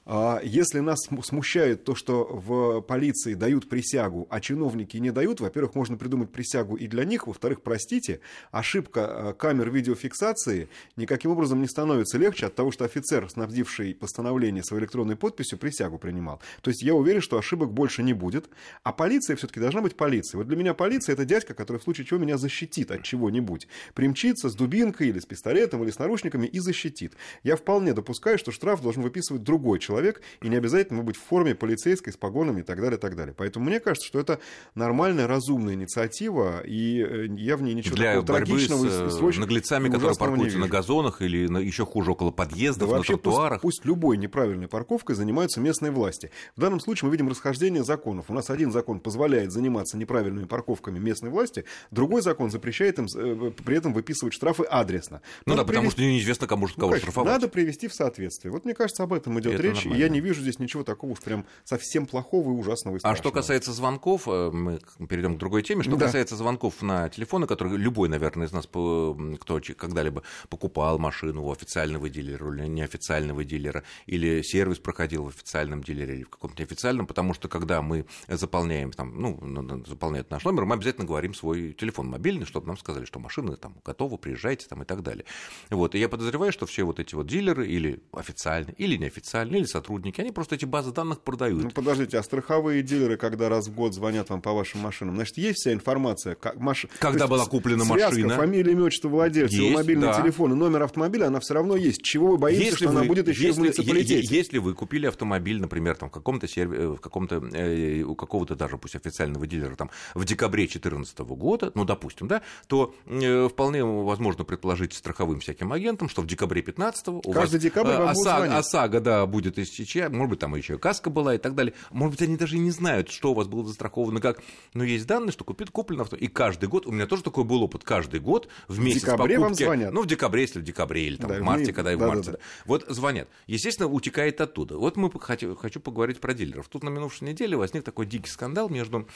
А 0.06 0.40
Если 0.44 0.80
нас 0.80 1.00
смущает 1.24 1.84
то, 1.84 1.96
что 1.96 2.26
в 2.26 2.82
полиции 2.82 3.34
дают 3.34 3.68
присягу, 3.68 4.28
а 4.30 4.40
чиновники 4.40 4.98
не 4.98 5.10
дают, 5.10 5.40
во-первых, 5.40 5.74
можно 5.74 5.98
придумать 5.98 6.32
присягу 6.32 6.76
и 6.76 6.86
для 6.86 7.06
них, 7.06 7.26
во-вторых, 7.26 7.64
простите, 7.64 8.20
ошибка 8.52 9.00
э, 9.00 9.34
камер 9.34 9.72
видеофиксации 9.72 10.70
никаким 10.96 11.32
образом 11.32 11.60
не 11.60 11.68
становится 11.68 12.20
легче 12.20 12.46
от 12.46 12.56
того, 12.56 12.72
что 12.72 12.86
офицер, 12.86 13.28
снабдивший 13.30 13.96
постановление 13.96 14.64
своей 14.64 14.84
электронной 14.84 15.16
подписью, 15.16 15.58
присягу 15.58 15.98
принимал. 15.98 16.40
То 16.62 16.70
есть 16.70 16.84
я 16.84 16.94
уверен, 16.94 17.22
что 17.22 17.40
ошибок 17.40 17.74
больше 17.74 18.04
не 18.04 18.14
будет, 18.14 18.48
а 18.84 18.94
полиция 18.94 19.36
все-таки 19.36 19.60
должна 19.60 19.82
быть 19.82 19.96
полицией. 19.96 20.38
Вот 20.38 20.48
для 20.48 20.56
меня 20.56 20.76
полиция 20.76 21.14
это 21.14 21.26
дядька, 21.26 21.56
который 21.56 21.78
в 21.78 21.84
случае 21.84 22.06
чего 22.06 22.20
меня 22.20 22.38
защитит 22.38 22.92
от 22.92 23.02
чего-нибудь. 23.02 23.68
Примчится 23.96 24.50
с 24.50 24.56
дубинкой 24.56 25.08
или 25.10 25.20
с 25.20 25.26
пистолетом 25.26 25.84
или 25.84 25.90
с 25.90 25.98
наручниками 25.98 26.46
и 26.46 26.60
защитит. 26.60 27.14
Я 27.42 27.56
вполне 27.56 27.94
допускаю, 27.94 28.38
что 28.38 28.52
штраф 28.52 28.84
должен 28.84 29.02
выписывать 29.02 29.42
другой 29.42 29.80
человек, 29.80 29.95
человек, 29.96 30.22
и 30.42 30.50
не 30.50 30.58
обязательно 30.58 31.04
быть 31.04 31.16
в 31.16 31.24
форме 31.24 31.56
полицейской 31.56 32.12
с 32.12 32.18
погонами 32.18 32.62
и 32.62 32.64
так 32.64 32.82
далее, 32.82 32.98
и 32.98 33.00
так 33.00 33.16
далее. 33.16 33.34
Поэтому 33.38 33.66
мне 33.66 33.80
кажется, 33.80 34.08
что 34.08 34.20
это 34.20 34.40
нормальная, 34.76 35.28
разумная 35.28 35.74
инициатива, 35.74 36.62
и 36.66 37.02
э, 37.02 37.28
я 37.38 37.58
в 37.58 37.62
ней 37.62 37.74
ничего 37.74 37.96
Для 37.96 38.16
такого 38.16 38.34
борьбы 38.34 38.48
трагичного 38.48 39.10
с 39.10 39.22
и, 39.22 39.38
и, 39.38 39.40
наглецами, 39.40 39.90
которые 39.90 40.16
паркуются 40.16 40.58
на 40.58 40.68
газонах 40.68 41.22
или 41.22 41.48
на, 41.48 41.60
еще 41.60 41.86
хуже 41.86 42.12
около 42.12 42.32
подъездов, 42.32 42.90
да 42.90 42.98
на 42.98 43.04
тротуарах. 43.04 43.62
Пусть, 43.62 43.80
пусть 43.80 43.86
любой 43.86 44.18
неправильной 44.18 44.68
парковкой 44.68 45.16
занимаются 45.16 45.60
местные 45.60 45.92
власти. 45.92 46.32
В 46.56 46.60
данном 46.60 46.80
случае 46.80 47.08
мы 47.08 47.14
видим 47.14 47.30
расхождение 47.30 47.84
законов. 47.84 48.26
У 48.30 48.34
нас 48.34 48.50
один 48.50 48.72
закон 48.72 49.00
позволяет 49.00 49.52
заниматься 49.52 49.98
неправильными 49.98 50.46
парковками 50.46 51.00
местной 51.00 51.30
власти, 51.30 51.66
другой 51.92 52.22
закон 52.22 52.50
запрещает 52.52 53.00
им 53.00 53.06
э, 53.16 53.52
при 53.52 53.78
этом 53.78 53.94
выписывать 53.94 54.34
штрафы 54.34 54.64
адресно. 54.64 55.22
Ну 55.46 55.54
Надо 55.54 55.62
да, 55.62 55.68
потому 55.68 55.90
привести... 55.90 56.02
что 56.02 56.12
неизвестно, 56.12 56.48
кому 56.48 56.68
ну, 56.68 56.74
кого 56.74 56.88
конечно, 56.90 57.12
штрафовать. 57.12 57.34
Надо 57.34 57.48
привести 57.48 57.88
в 57.88 57.94
соответствие. 57.94 58.52
Вот 58.52 58.66
мне 58.66 58.74
кажется, 58.74 59.04
об 59.04 59.14
этом 59.14 59.40
идет 59.40 59.54
Это 59.54 59.64
речь. 59.64 59.85
Нормально. 59.90 60.04
И 60.04 60.08
я 60.08 60.10
не 60.10 60.20
вижу 60.20 60.42
здесь 60.42 60.60
ничего 60.60 60.84
такого 60.84 61.12
уж 61.12 61.20
прям 61.20 61.46
совсем 61.64 62.06
плохого 62.06 62.52
и 62.52 62.54
ужасного 62.54 62.98
и 62.98 63.00
А 63.04 63.16
что 63.16 63.32
касается 63.32 63.72
звонков, 63.72 64.28
э, 64.28 64.52
мы 64.52 64.80
перейдем 65.08 65.36
к 65.36 65.38
другой 65.38 65.64
теме. 65.64 65.84
Что 65.84 65.96
Да. 65.96 66.06
касается 66.06 66.36
звонков 66.36 66.82
на 66.82 67.10
телефоны, 67.10 67.48
которые 67.48 67.78
любой, 67.78 68.10
наверное, 68.10 68.48
из 68.48 68.52
нас, 68.52 68.66
кто 68.66 69.62
когда-либо 69.78 70.24
покупал 70.50 70.98
машину 71.00 71.46
у 71.46 71.52
официального 71.52 72.10
дилера 72.10 72.54
или 72.54 72.68
неофициального 72.68 73.44
дилера, 73.44 73.84
или 74.06 74.42
сервис 74.42 74.80
проходил 74.80 75.26
в 75.26 75.28
официальном 75.30 75.84
дилере 75.84 76.16
или 76.16 76.24
в 76.24 76.30
каком-то 76.30 76.62
неофициальном, 76.62 77.08
потому 77.08 77.34
что 77.34 77.48
когда 77.48 77.82
мы 77.82 78.06
заполняем, 78.28 78.92
там, 78.92 79.20
ну, 79.20 79.84
заполняют 79.86 80.30
наш 80.32 80.44
номер, 80.44 80.66
мы 80.66 80.76
обязательно 80.76 81.06
говорим 81.06 81.34
свой 81.34 81.74
телефон 81.74 82.08
мобильный, 82.08 82.46
чтобы 82.46 82.68
нам 82.68 82.78
сказали, 82.78 83.06
что 83.06 83.20
машина 83.20 83.56
там 83.58 83.76
готова, 83.86 84.18
приезжайте 84.18 84.68
там 84.68 84.84
и 84.84 84.86
так 84.86 85.04
далее. 85.04 85.26
Вот. 85.70 85.96
И 85.96 86.00
я 86.00 86.10
подозреваю, 86.10 86.52
что 86.52 86.66
все 86.66 86.84
вот 86.84 87.00
эти 87.00 87.16
вот 87.16 87.28
дилеры, 87.28 87.68
или 87.68 88.04
официальные, 88.12 88.76
или 88.76 88.98
неофициальные, 88.98 89.60
или 89.62 89.68
сотрудники, 89.76 90.22
они 90.22 90.32
просто 90.32 90.56
эти 90.56 90.66
базы 90.66 90.92
данных 90.92 91.22
продают. 91.22 91.64
Ну, 91.64 91.70
подождите, 91.70 92.18
а 92.18 92.24
страховые 92.24 92.82
дилеры, 92.82 93.18
когда 93.18 93.50
раз 93.50 93.68
в 93.68 93.74
год 93.74 93.94
звонят 93.94 94.30
вам 94.30 94.42
по 94.42 94.54
вашим 94.54 94.80
машинам, 94.80 95.16
значит, 95.16 95.38
есть 95.38 95.60
вся 95.60 95.74
информация? 95.74 96.36
Как, 96.36 96.56
маш... 96.56 96.86
Когда 97.00 97.28
была 97.28 97.46
куплена 97.46 97.84
связка, 97.84 98.16
машина? 98.16 98.36
фамилия, 98.36 98.72
имя, 98.72 98.84
отчество 98.84 99.10
владельца, 99.10 99.56
его 99.56 99.66
Есть, 99.66 99.76
мобильный 99.76 100.08
да. 100.08 100.22
телефон 100.22 100.58
номер 100.58 100.84
автомобиля, 100.84 101.28
она 101.28 101.40
все 101.42 101.54
равно 101.54 101.76
есть. 101.76 102.02
Чего 102.04 102.32
вы 102.32 102.38
боитесь, 102.38 102.76
что 102.76 102.90
она 102.90 103.04
будет 103.04 103.28
еще 103.28 103.48
если, 103.48 103.60
в 103.60 103.64
муниципалитете? 103.64 104.36
Если 104.36 104.58
вы 104.60 104.74
купили 104.74 105.08
автомобиль, 105.08 105.60
например, 105.60 105.96
там, 105.96 106.10
в 106.10 106.12
каком-то 106.14 106.48
серве, 106.48 106.78
э, 106.78 106.88
в 106.88 107.00
каком-то, 107.00 107.36
э, 107.54 108.04
у 108.04 108.16
какого-то 108.16 108.56
даже, 108.56 108.78
пусть 108.78 108.96
официального 108.96 109.46
дилера, 109.46 109.76
там, 109.76 109.90
в 110.14 110.24
декабре 110.24 110.64
2014 110.64 111.20
года, 111.36 111.72
ну, 111.76 111.84
допустим, 111.84 112.28
да, 112.28 112.42
то 112.68 112.96
э, 113.06 113.50
вполне 113.50 113.84
возможно 113.84 114.46
предположить 114.46 114.94
страховым 114.94 115.42
всяким 115.42 115.74
агентам, 115.74 116.08
что 116.08 116.22
в 116.22 116.28
декабре 116.28 116.62
15 116.62 117.08
у 117.10 117.22
Каждый 117.22 117.56
вас 117.56 117.62
декабрь 117.62 117.92
э, 117.92 117.98
вам 117.98 118.10
ОСАГО. 118.10 118.58
ОСАГО, 118.58 119.00
да, 119.02 119.26
будет 119.26 119.58
истеча, 119.66 120.10
может 120.10 120.30
быть, 120.30 120.40
там 120.40 120.56
еще 120.56 120.78
каска 120.78 121.10
была 121.10 121.36
и 121.36 121.38
так 121.38 121.56
далее. 121.56 121.74
Может 121.92 122.12
быть, 122.12 122.22
они 122.22 122.38
даже 122.38 122.56
и 122.56 122.60
не 122.60 122.72
знают, 122.72 123.10
что 123.10 123.32
у 123.32 123.34
вас 123.34 123.48
было 123.48 123.66
застраховано 123.66 124.22
как. 124.22 124.42
Но 124.74 124.84
есть 124.84 125.06
данные, 125.06 125.32
что 125.32 125.44
купит, 125.44 125.72
куплено 125.72 126.04
авто. 126.04 126.16
И 126.16 126.28
каждый 126.28 126.70
год, 126.70 126.86
у 126.88 126.92
меня 126.92 127.06
тоже 127.06 127.24
такой 127.24 127.44
был 127.44 127.64
опыт, 127.64 127.84
каждый 127.84 128.20
год 128.20 128.48
в 128.68 128.80
месяц 128.80 129.02
декабре 129.02 129.38
вам 129.38 129.50
покупки, 129.50 129.64
звонят. 129.66 129.94
ну, 129.94 130.02
в 130.02 130.08
декабре, 130.08 130.42
если 130.44 130.60
в 130.60 130.64
декабре, 130.64 131.08
или 131.08 131.18
там, 131.18 131.30
Да, 131.30 131.40
в 131.40 131.42
марте, 131.42 131.74
когда 131.74 131.92
и 131.92 131.96
в 131.96 132.00
да, 132.00 132.08
марте. 132.08 132.32
да. 132.32 132.38
да. 132.38 132.44
Вот 132.66 132.86
звонят. 132.88 133.28
Естественно, 133.48 133.90
утекает 133.90 134.40
оттуда. 134.42 134.78
Вот 134.78 134.96
мы 134.98 135.12
хочу, 135.20 135.56
хочу 135.56 135.80
поговорить 135.80 136.20
про 136.20 136.34
дилеров. 136.34 136.68
Тут 136.68 136.84
на 136.84 136.90
минувшей 136.90 137.28
неделе 137.28 137.58
возник 137.58 137.84
такой 137.84 138.06
дикий 138.06 138.30
скандал 138.30 138.70
между 138.70 139.08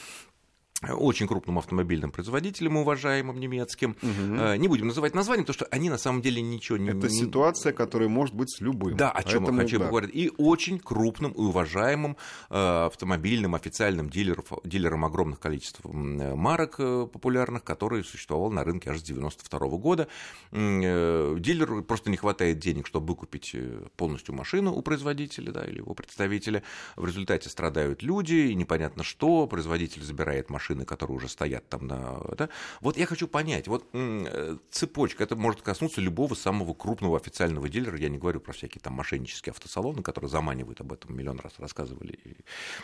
очень 0.88 1.26
крупным 1.26 1.58
автомобильным 1.58 2.10
производителем, 2.10 2.76
уважаемым 2.78 3.38
немецким. 3.38 3.96
Э, 4.02 4.56
Не 4.56 4.68
будем 4.68 4.86
называть 4.88 5.14
название, 5.14 5.44
потому 5.44 5.54
что 5.54 5.66
они 5.66 5.90
на 5.90 5.98
самом 5.98 6.22
деле 6.22 6.40
ничего 6.40 6.78
не... 6.78 6.90
Это 6.90 7.08
ситуация, 7.10 7.72
которая 7.72 8.08
может 8.08 8.34
быть 8.34 8.50
с 8.50 8.60
любым. 8.60 8.96
да, 8.96 9.10
о 9.10 9.22
чем 9.22 9.40
Поэтому, 9.44 9.58
я 9.58 9.64
хочу 9.64 9.78
да. 9.78 9.84
поговорить. 9.84 10.10
И 10.14 10.32
очень 10.38 10.78
крупным 10.78 11.32
и 11.32 11.38
уважаемым 11.40 12.16
э, 12.48 12.86
автомобильным 12.86 13.54
официальным 13.54 14.08
дилеров, 14.08 14.52
дилером 14.64 15.04
огромных 15.04 15.38
количеств 15.38 15.80
э, 15.84 15.88
марок 15.88 16.76
э, 16.78 17.06
популярных, 17.12 17.62
который 17.62 18.02
существовал 18.02 18.50
на 18.50 18.64
рынке 18.64 18.90
аж 18.90 19.00
с 19.00 19.02
92 19.02 19.58
года. 19.76 20.08
М, 20.52 20.80
э, 20.82 21.36
Дилеру 21.38 21.82
просто 21.82 22.10
не 22.10 22.16
хватает 22.16 22.58
денег, 22.58 22.86
чтобы 22.86 23.06
выкупить 23.08 23.54
полностью 23.96 24.34
машину 24.34 24.72
у 24.72 24.82
производителя 24.82 25.52
да, 25.52 25.64
или 25.64 25.78
его 25.78 25.94
представителя. 25.94 26.62
В 26.96 27.04
результате 27.06 27.48
страдают 27.48 28.02
люди, 28.02 28.34
и 28.34 28.54
непонятно 28.54 29.02
что. 29.04 29.46
Производитель 29.46 30.02
забирает 30.02 30.48
машины, 30.70 30.84
которые 30.84 31.16
уже 31.16 31.28
стоят 31.28 31.68
там 31.68 31.86
на... 31.86 32.20
да. 32.36 32.48
Вот 32.80 32.96
я 32.96 33.06
хочу 33.06 33.28
понять, 33.28 33.68
вот 33.68 33.88
э, 33.92 34.56
цепочка, 34.70 35.24
это 35.24 35.36
может 35.36 35.62
коснуться 35.62 36.00
любого 36.00 36.34
самого 36.34 36.74
крупного 36.74 37.16
официального 37.16 37.68
дилера, 37.68 37.98
я 37.98 38.08
не 38.08 38.18
говорю 38.18 38.40
про 38.40 38.52
всякие 38.52 38.80
там 38.80 38.94
мошеннические 38.94 39.50
автосалоны, 39.50 40.02
которые 40.02 40.28
заманивают 40.28 40.80
об 40.80 40.92
этом 40.92 41.16
миллион 41.16 41.40
раз 41.40 41.52
рассказывали 41.58 42.18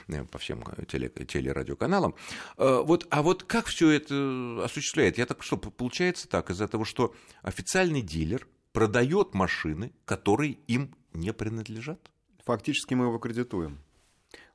э, 0.09 0.25
по 0.25 0.39
всем 0.39 0.65
э, 0.77 0.85
теле, 0.87 1.09
телерадиоканалам. 1.09 2.15
Э, 2.59 2.83
Вот, 2.85 3.07
а 3.11 3.23
вот 3.23 3.45
как 3.45 3.67
все 3.67 3.91
это 3.91 4.65
осуществляет? 4.65 5.19
Я 5.19 5.27
так 5.27 5.43
что, 5.43 5.57
получается 5.57 6.29
так, 6.29 6.51
из-за 6.51 6.67
того, 6.67 6.85
что 6.85 7.15
официальный 7.43 8.03
дилер 8.03 8.47
продает 8.73 9.35
машины, 9.35 9.93
которые 10.05 10.59
им 10.69 10.95
не 11.13 11.33
принадлежат? 11.33 11.99
Фактически 12.45 12.95
мы 12.95 13.07
его 13.07 13.19
кредитуем. 13.19 13.79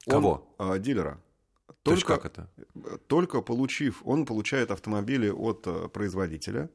Он, 0.08 0.12
Кого? 0.12 0.56
а, 0.58 0.78
дилера. 1.72 1.84
То 1.84 1.92
есть 1.92 2.06
Только, 2.06 2.22
как 2.22 2.32
это? 2.32 2.50
только 3.08 3.42
получив, 3.42 4.02
он 4.06 4.26
получает 4.26 4.72
автомобили 4.72 5.30
от 5.30 5.68
э, 5.68 5.88
производителя, 5.88 6.70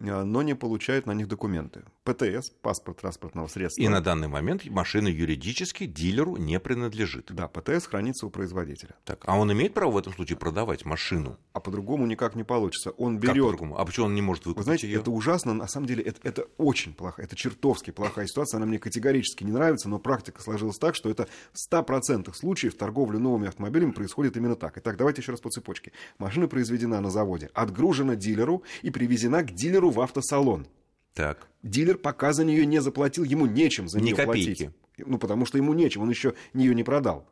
э, 0.00 0.24
но 0.24 0.42
не 0.42 0.54
получает 0.54 1.06
на 1.06 1.14
них 1.14 1.28
документы. 1.28 1.82
ПТС, 2.04 2.50
паспорт 2.60 3.00
транспортного 3.00 3.46
средства. 3.46 3.82
И 3.82 3.88
на 3.88 4.02
данный 4.02 4.28
момент 4.28 4.66
машина 4.66 5.08
юридически 5.08 5.86
дилеру 5.86 6.36
не 6.36 6.60
принадлежит. 6.60 7.32
Да, 7.32 7.48
ПТС 7.48 7.86
хранится 7.86 8.26
у 8.26 8.30
производителя. 8.30 8.94
Так, 9.06 9.24
а 9.26 9.38
он 9.38 9.50
имеет 9.52 9.72
право 9.72 9.92
в 9.92 9.96
этом 9.96 10.12
случае 10.12 10.36
продавать 10.36 10.84
машину? 10.84 11.38
А 11.54 11.60
по-другому 11.60 12.04
никак 12.04 12.34
не 12.34 12.44
получится. 12.44 12.90
Он 12.90 13.14
Как 13.18 13.22
берет 13.22 13.44
по-другому? 13.44 13.78
А 13.78 13.86
почему 13.86 14.06
он 14.06 14.14
не 14.14 14.20
может 14.20 14.44
Вы 14.44 14.50
выкупить 14.50 14.64
знаете, 14.66 14.86
ее? 14.86 15.00
это 15.00 15.10
ужасно, 15.10 15.54
на 15.54 15.66
самом 15.66 15.86
деле 15.86 16.02
это, 16.02 16.20
это 16.24 16.46
очень 16.58 16.92
плохо, 16.92 17.22
это 17.22 17.34
чертовски 17.36 17.90
плохая 17.90 18.26
ситуация, 18.26 18.58
она 18.58 18.66
мне 18.66 18.78
категорически 18.78 19.42
не 19.44 19.52
нравится, 19.52 19.88
но 19.88 19.98
практика 19.98 20.42
сложилась 20.42 20.76
так, 20.76 20.94
что 20.94 21.08
это 21.08 21.26
в 21.54 21.72
100% 21.72 22.34
случаев 22.34 22.74
торговля 22.74 23.18
новыми 23.18 23.48
автомобилями 23.48 23.92
происходит 23.92 24.36
именно 24.36 24.56
так. 24.56 24.76
Итак, 24.76 24.98
давайте 24.98 25.22
еще 25.22 25.32
раз 25.32 25.40
по 25.40 25.48
цепочке. 25.48 25.92
Машина 26.18 26.48
произведена 26.48 27.00
на 27.00 27.10
заводе, 27.10 27.50
отгружена 27.54 28.14
дилеру 28.14 28.62
и 28.82 28.90
привезена 28.90 29.42
к 29.42 29.52
дилеру 29.52 29.88
в 29.88 30.00
автосалон. 30.02 30.66
Так. 31.14 31.46
Дилер 31.62 31.96
пока 31.96 32.32
за 32.32 32.44
нее 32.44 32.66
не 32.66 32.80
заплатил, 32.80 33.24
ему 33.24 33.46
нечем 33.46 33.88
за 33.88 33.98
Ни 34.00 34.06
нее 34.06 34.16
копейки. 34.16 34.64
платить. 34.66 34.70
Ну, 35.08 35.18
потому 35.18 35.46
что 35.46 35.58
ему 35.58 35.72
нечем, 35.74 36.02
он 36.02 36.10
еще 36.10 36.34
ее 36.52 36.74
не 36.74 36.84
продал. 36.84 37.26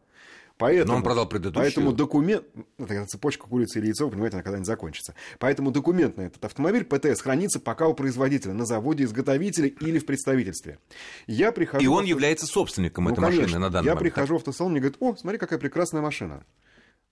Поэтому, 0.58 0.92
Но 0.92 0.96
он 0.98 1.02
продал 1.02 1.28
предыдущую. 1.28 1.64
Поэтому 1.64 1.92
документ... 1.92 2.44
Ну, 2.54 2.86
тогда 2.86 3.04
цепочка 3.06 3.46
курицы 3.48 3.78
или 3.78 3.86
яйцо, 3.86 4.04
вы 4.04 4.12
понимаете, 4.12 4.36
она 4.36 4.42
когда-нибудь 4.44 4.66
закончится. 4.66 5.14
Поэтому 5.38 5.72
документ 5.72 6.16
на 6.18 6.22
этот 6.22 6.44
автомобиль 6.44 6.84
ПТС 6.84 7.20
хранится 7.22 7.58
пока 7.58 7.88
у 7.88 7.94
производителя, 7.94 8.52
на 8.52 8.64
заводе 8.66 9.04
изготовителя 9.04 9.68
или 9.68 9.98
в 9.98 10.06
представительстве. 10.06 10.78
Я 11.26 11.50
прихожу... 11.52 11.82
И 11.82 11.86
он 11.88 12.00
авто- 12.04 12.08
является 12.08 12.46
собственником 12.46 13.04
Ну, 13.04 13.10
этой 13.12 13.20
машины 13.20 13.38
конечно. 13.40 13.58
на 13.58 13.70
данный 13.70 13.86
Я 13.86 13.94
момент. 13.94 14.14
прихожу 14.14 14.34
в 14.34 14.36
автосалон, 14.38 14.72
мне 14.72 14.80
говорят, 14.80 14.98
о, 15.00 15.16
смотри, 15.16 15.38
какая 15.38 15.58
прекрасная 15.58 16.02
машина. 16.02 16.44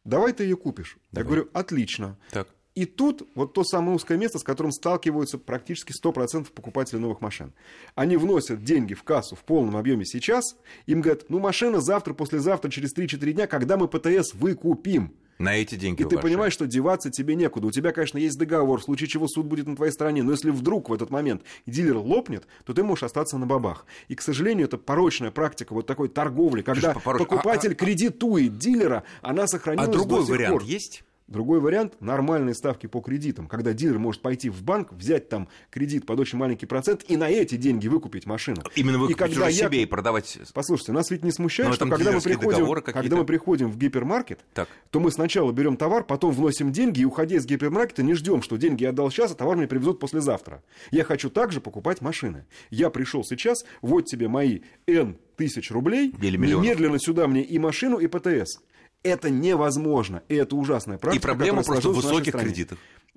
давай 0.05 0.33
ты 0.33 0.45
ее 0.45 0.57
купишь. 0.57 0.99
Давай. 1.11 1.25
Я 1.25 1.27
говорю, 1.27 1.49
отлично. 1.55 2.19
Так. 2.31 2.49
И 2.77 2.85
тут 2.85 3.29
вот 3.35 3.53
то 3.53 3.65
самое 3.65 3.97
узкое 3.97 4.17
место, 4.17 4.39
с 4.39 4.45
которым 4.45 4.71
сталкиваются 4.71 5.39
практически 5.39 5.93
100% 5.93 6.53
покупателей 6.53 7.01
новых 7.01 7.21
машин. 7.21 7.53
Они 7.97 8.17
вносят 8.17 8.63
деньги 8.63 8.95
в 8.95 9.03
кассу 9.03 9.35
в 9.35 9.41
полном 9.41 9.77
объеме 9.77 10.05
сейчас, 10.05 10.57
им 10.87 11.01
говорят, 11.01 11.25
ну 11.31 11.41
машина 11.41 11.81
завтра, 11.81 12.15
послезавтра, 12.15 12.71
через 12.71 12.95
3-4 12.97 13.33
дня, 13.33 13.47
когда 13.49 13.77
мы 13.77 13.89
ПТС 13.89 14.35
выкупим. 14.35 15.13
На 15.39 15.57
эти 15.57 15.75
деньги 15.75 16.03
И 16.03 16.05
ты 16.05 16.17
ваши. 16.17 16.29
понимаешь, 16.29 16.53
что 16.53 16.67
деваться 16.67 17.11
тебе 17.11 17.35
некуда. 17.35 17.67
У 17.67 17.71
тебя, 17.71 17.93
конечно, 17.93 18.19
есть 18.19 18.37
договор, 18.39 18.79
в 18.79 18.85
случае 18.85 19.09
чего 19.09 19.27
суд 19.27 19.47
будет 19.47 19.67
на 19.67 19.75
твоей 19.75 19.91
стороне. 19.91 20.23
Но 20.23 20.33
если 20.33 20.51
вдруг 20.51 20.91
в 20.91 20.93
этот 20.93 21.09
момент 21.09 21.43
дилер 21.65 21.97
лопнет, 21.97 22.47
то 22.67 22.75
ты 22.75 22.83
можешь 22.85 23.05
остаться 23.05 23.39
на 23.39 23.47
бабах. 23.47 23.87
И, 24.09 24.15
к 24.15 24.21
сожалению, 24.21 24.67
это 24.67 24.77
порочная 24.77 25.31
практика 25.31 25.73
вот 25.73 25.87
такой 25.87 26.09
торговли, 26.11 26.61
когда 26.61 26.93
Слушай, 26.93 27.05
пороч- 27.07 27.19
покупатель 27.19 27.71
а- 27.71 27.73
а- 27.73 27.75
кредитует 27.75 28.59
дилера, 28.59 29.03
она 29.23 29.45
А 29.45 29.49
сохранилась 29.49 29.89
другой 29.89 30.19
до 30.21 30.27
сих 30.27 30.31
вариант 30.35 30.53
пор. 30.53 30.63
есть? 30.65 31.05
Другой 31.31 31.61
вариант– 31.61 31.95
нормальные 32.01 32.55
ставки 32.57 32.89
по 32.89 33.01
кредитам, 33.01 33.47
когда 33.47 33.73
дилер 33.73 34.01
может 34.01 34.21
пойти 34.21 34.51
в 34.51 34.65
банк, 34.65 34.93
взять 34.93 35.29
там 35.29 35.49
кредит 35.71 36.05
под 36.05 36.19
очень 36.19 36.39
маленький 36.39 36.67
процент 36.67 37.05
и 37.07 37.17
на 37.17 37.29
эти 37.31 37.55
деньги 37.55 37.87
выкупить 37.87 38.27
машину. 38.27 38.63
Именно 38.75 38.97
И 38.97 38.99
выкупить 38.99 39.17
когда 39.17 39.47
уже 39.47 39.53
я- 39.53 39.67
себе 39.69 39.83
и 39.85 39.87
продавать. 39.87 40.37
Послушайте, 40.53 40.91
нас 40.91 41.09
ведь 41.13 41.23
не 41.23 41.31
смущает, 41.31 41.69
Но 41.69 41.75
что 41.77 41.85
там 41.87 41.91
когда 41.91 42.11
мы, 42.11 42.21
приходим, 42.21 42.67
когда 42.83 43.17
мы 43.17 43.25
приходим 43.25 43.71
в 43.71 43.79
гипермаркет, 43.79 44.41
Так. 44.55 44.69
то 44.91 44.99
мы 44.99 45.13
сначала 45.13 45.53
берем 45.53 45.77
товар, 45.77 46.03
потом 46.03 46.33
вносим 46.33 46.73
деньги, 46.73 47.01
и 47.03 47.05
уходя 47.05 47.37
из 47.37 47.47
гипермаркета, 47.47 48.03
не 48.03 48.15
ждем, 48.15 48.43
что 48.43 48.57
деньги 48.57 48.83
я 48.83 48.89
отдал 48.91 49.09
сейчас, 49.13 49.31
а 49.31 49.35
товар 49.37 49.57
мне 49.57 49.69
привезут 49.69 50.01
послезавтра. 50.01 50.65
Я 50.91 51.05
хочу 51.05 51.31
также 51.31 51.61
покупать 51.61 52.01
машины. 52.01 52.45
Я 52.71 52.91
пришел 52.91 53.23
сейчас, 53.23 53.65
вот 53.83 54.07
тебе 54.07 54.27
мои 54.27 54.63
N 54.89 55.17
тысяч 55.37 55.71
рублей, 55.71 56.13
Или 56.21 56.37
миллионов. 56.37 56.65
немедленно 56.67 56.99
сюда 56.99 57.27
мне 57.29 57.43
и 57.43 57.59
машину, 57.59 57.97
и 57.99 58.07
ПТС. 58.09 58.59
Это 59.03 59.31
невозможно, 59.31 60.23
и 60.29 60.35
это 60.35 60.57
ужасная 60.57 60.99
практика. 60.99 61.23
И 61.23 61.25
проблема 61.25 61.63
просто 61.63 61.89
высоких 61.89 62.35
стране. 62.35 62.67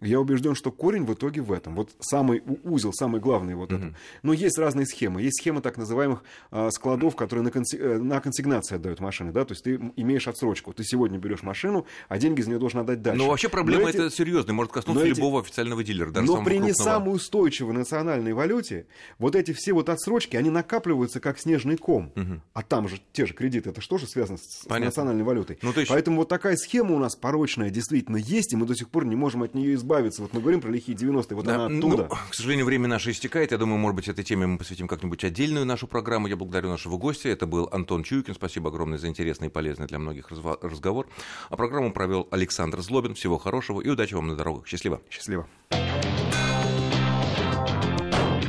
Я 0.04 0.20
убежден, 0.20 0.54
что 0.56 0.72
корень 0.72 1.06
в 1.06 1.14
итоге 1.14 1.42
в 1.42 1.52
этом. 1.52 1.76
Вот 1.76 1.90
самый 2.00 2.44
узел, 2.64 2.94
самый 2.94 3.22
главный 3.22 3.56
вот 3.56 3.72
это. 3.72 3.96
Но 4.22 4.34
есть 4.34 4.58
разные 4.60 4.86
схемы. 4.86 5.22
Есть 5.22 5.40
схемы 5.42 5.62
так 5.62 5.78
называемых 5.78 6.24
а, 6.52 6.70
складов, 6.72 7.16
которые 7.16 7.44
на, 7.44 7.50
конси- 7.50 7.78
э, 7.80 7.98
на 7.98 8.20
консигнации 8.20 8.76
отдают 8.76 9.00
машины. 9.00 9.32
Да? 9.32 9.46
То 9.46 9.54
есть 9.54 9.64
ты 9.64 9.80
имеешь 9.96 10.28
отсрочку. 10.28 10.74
Ты 10.74 10.84
сегодня 10.84 11.18
берешь 11.18 11.42
машину, 11.44 11.86
а 12.10 12.18
деньги 12.18 12.42
за 12.42 12.50
нее 12.50 12.60
должен 12.60 12.80
отдать 12.82 13.02
дальше. 13.02 13.18
Но 13.24 13.30
вообще 13.30 13.50
проблема 13.50 13.84
Но 13.84 13.90
эти- 13.90 13.98
это 13.98 14.10
серьезная, 14.12 14.54
может 14.54 14.72
коснуться 14.74 15.06
эти- 15.06 15.16
любого 15.16 15.40
официального 15.42 15.84
дилера, 15.84 16.12
даже 16.12 16.28
но 16.28 16.44
при 16.44 16.56
не 16.56 16.72
крупного. 16.72 16.84
самой 16.84 17.16
устойчивой 17.16 17.74
национальной 17.74 18.34
валюте 18.34 18.88
вот 19.20 19.36
эти 19.36 19.54
все 19.54 19.74
вот 19.74 19.90
отсрочки, 19.90 20.36
они 20.36 20.50
накапливаются 20.50 21.20
как 21.20 21.40
снежный 21.40 21.78
ком. 21.78 22.12
А 22.54 22.62
там 22.62 22.88
же 22.88 23.00
те 23.14 23.26
же 23.26 23.34
кредиты, 23.34 23.70
это 23.70 23.82
что 23.82 23.98
же 23.98 24.08
связано 24.08 24.38
с, 24.38 24.62
с 24.64 24.66
национальной 24.68 25.24
валютой? 25.24 25.58
Ну, 25.62 25.72
есть- 25.76 25.90
Поэтому 25.90 26.18
вот 26.18 26.30
такая 26.30 26.58
схема 26.58 26.96
у 26.96 27.00
нас 27.00 27.16
порочная 27.16 27.70
действительно 27.70 28.18
есть, 28.18 28.54
и 28.54 28.56
мы 28.56 28.66
до 28.66 28.76
сих 28.76 28.90
пор 28.90 29.06
не 29.06 29.16
можем 29.16 29.44
от 29.44 29.54
нее 29.54 29.74
избавиться. 29.76 29.93
Вот 30.24 30.34
мы 30.34 30.42
говорим 30.42 30.62
про 30.62 30.70
лихие 30.70 30.98
90-е, 30.98 31.36
вот 31.36 31.46
Да, 31.46 31.56
она 31.56 31.70
ну, 31.70 31.88
оттуда. 31.88 32.10
к 32.30 32.34
сожалению, 32.34 32.66
время 32.66 32.88
наше 32.88 33.12
истекает. 33.12 33.52
Я 33.52 33.58
думаю, 33.58 33.78
может 33.78 33.96
быть, 33.96 34.08
этой 34.08 34.24
теме 34.24 34.48
мы 34.48 34.58
посвятим 34.58 34.88
как-нибудь 34.88 35.24
отдельную 35.24 35.66
нашу 35.66 35.88
программу. 35.88 36.28
Я 36.28 36.36
благодарю 36.36 36.70
нашего 36.70 36.98
гостя. 36.98 37.30
Это 37.30 37.46
был 37.46 37.70
Антон 37.72 38.04
Чуйкин. 38.04 38.36
Спасибо 38.36 38.70
огромное 38.70 38.98
за 38.98 39.08
интересный 39.08 39.48
и 39.48 39.52
полезный 39.52 39.88
для 39.88 40.00
многих 40.00 40.30
разговор. 40.32 41.08
А 41.50 41.58
программу 41.58 41.92
провел 41.92 42.28
Александр 42.32 42.82
Злобин. 42.82 43.16
Всего 43.16 43.38
хорошего 43.38 43.82
и 43.82 43.90
удачи 43.90 44.14
вам 44.14 44.28
на 44.28 44.36
дорогах. 44.36 44.68
Счастливо. 44.68 45.02
Счастливо. 45.10 45.48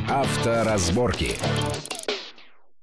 Авторазборки. 0.09 1.37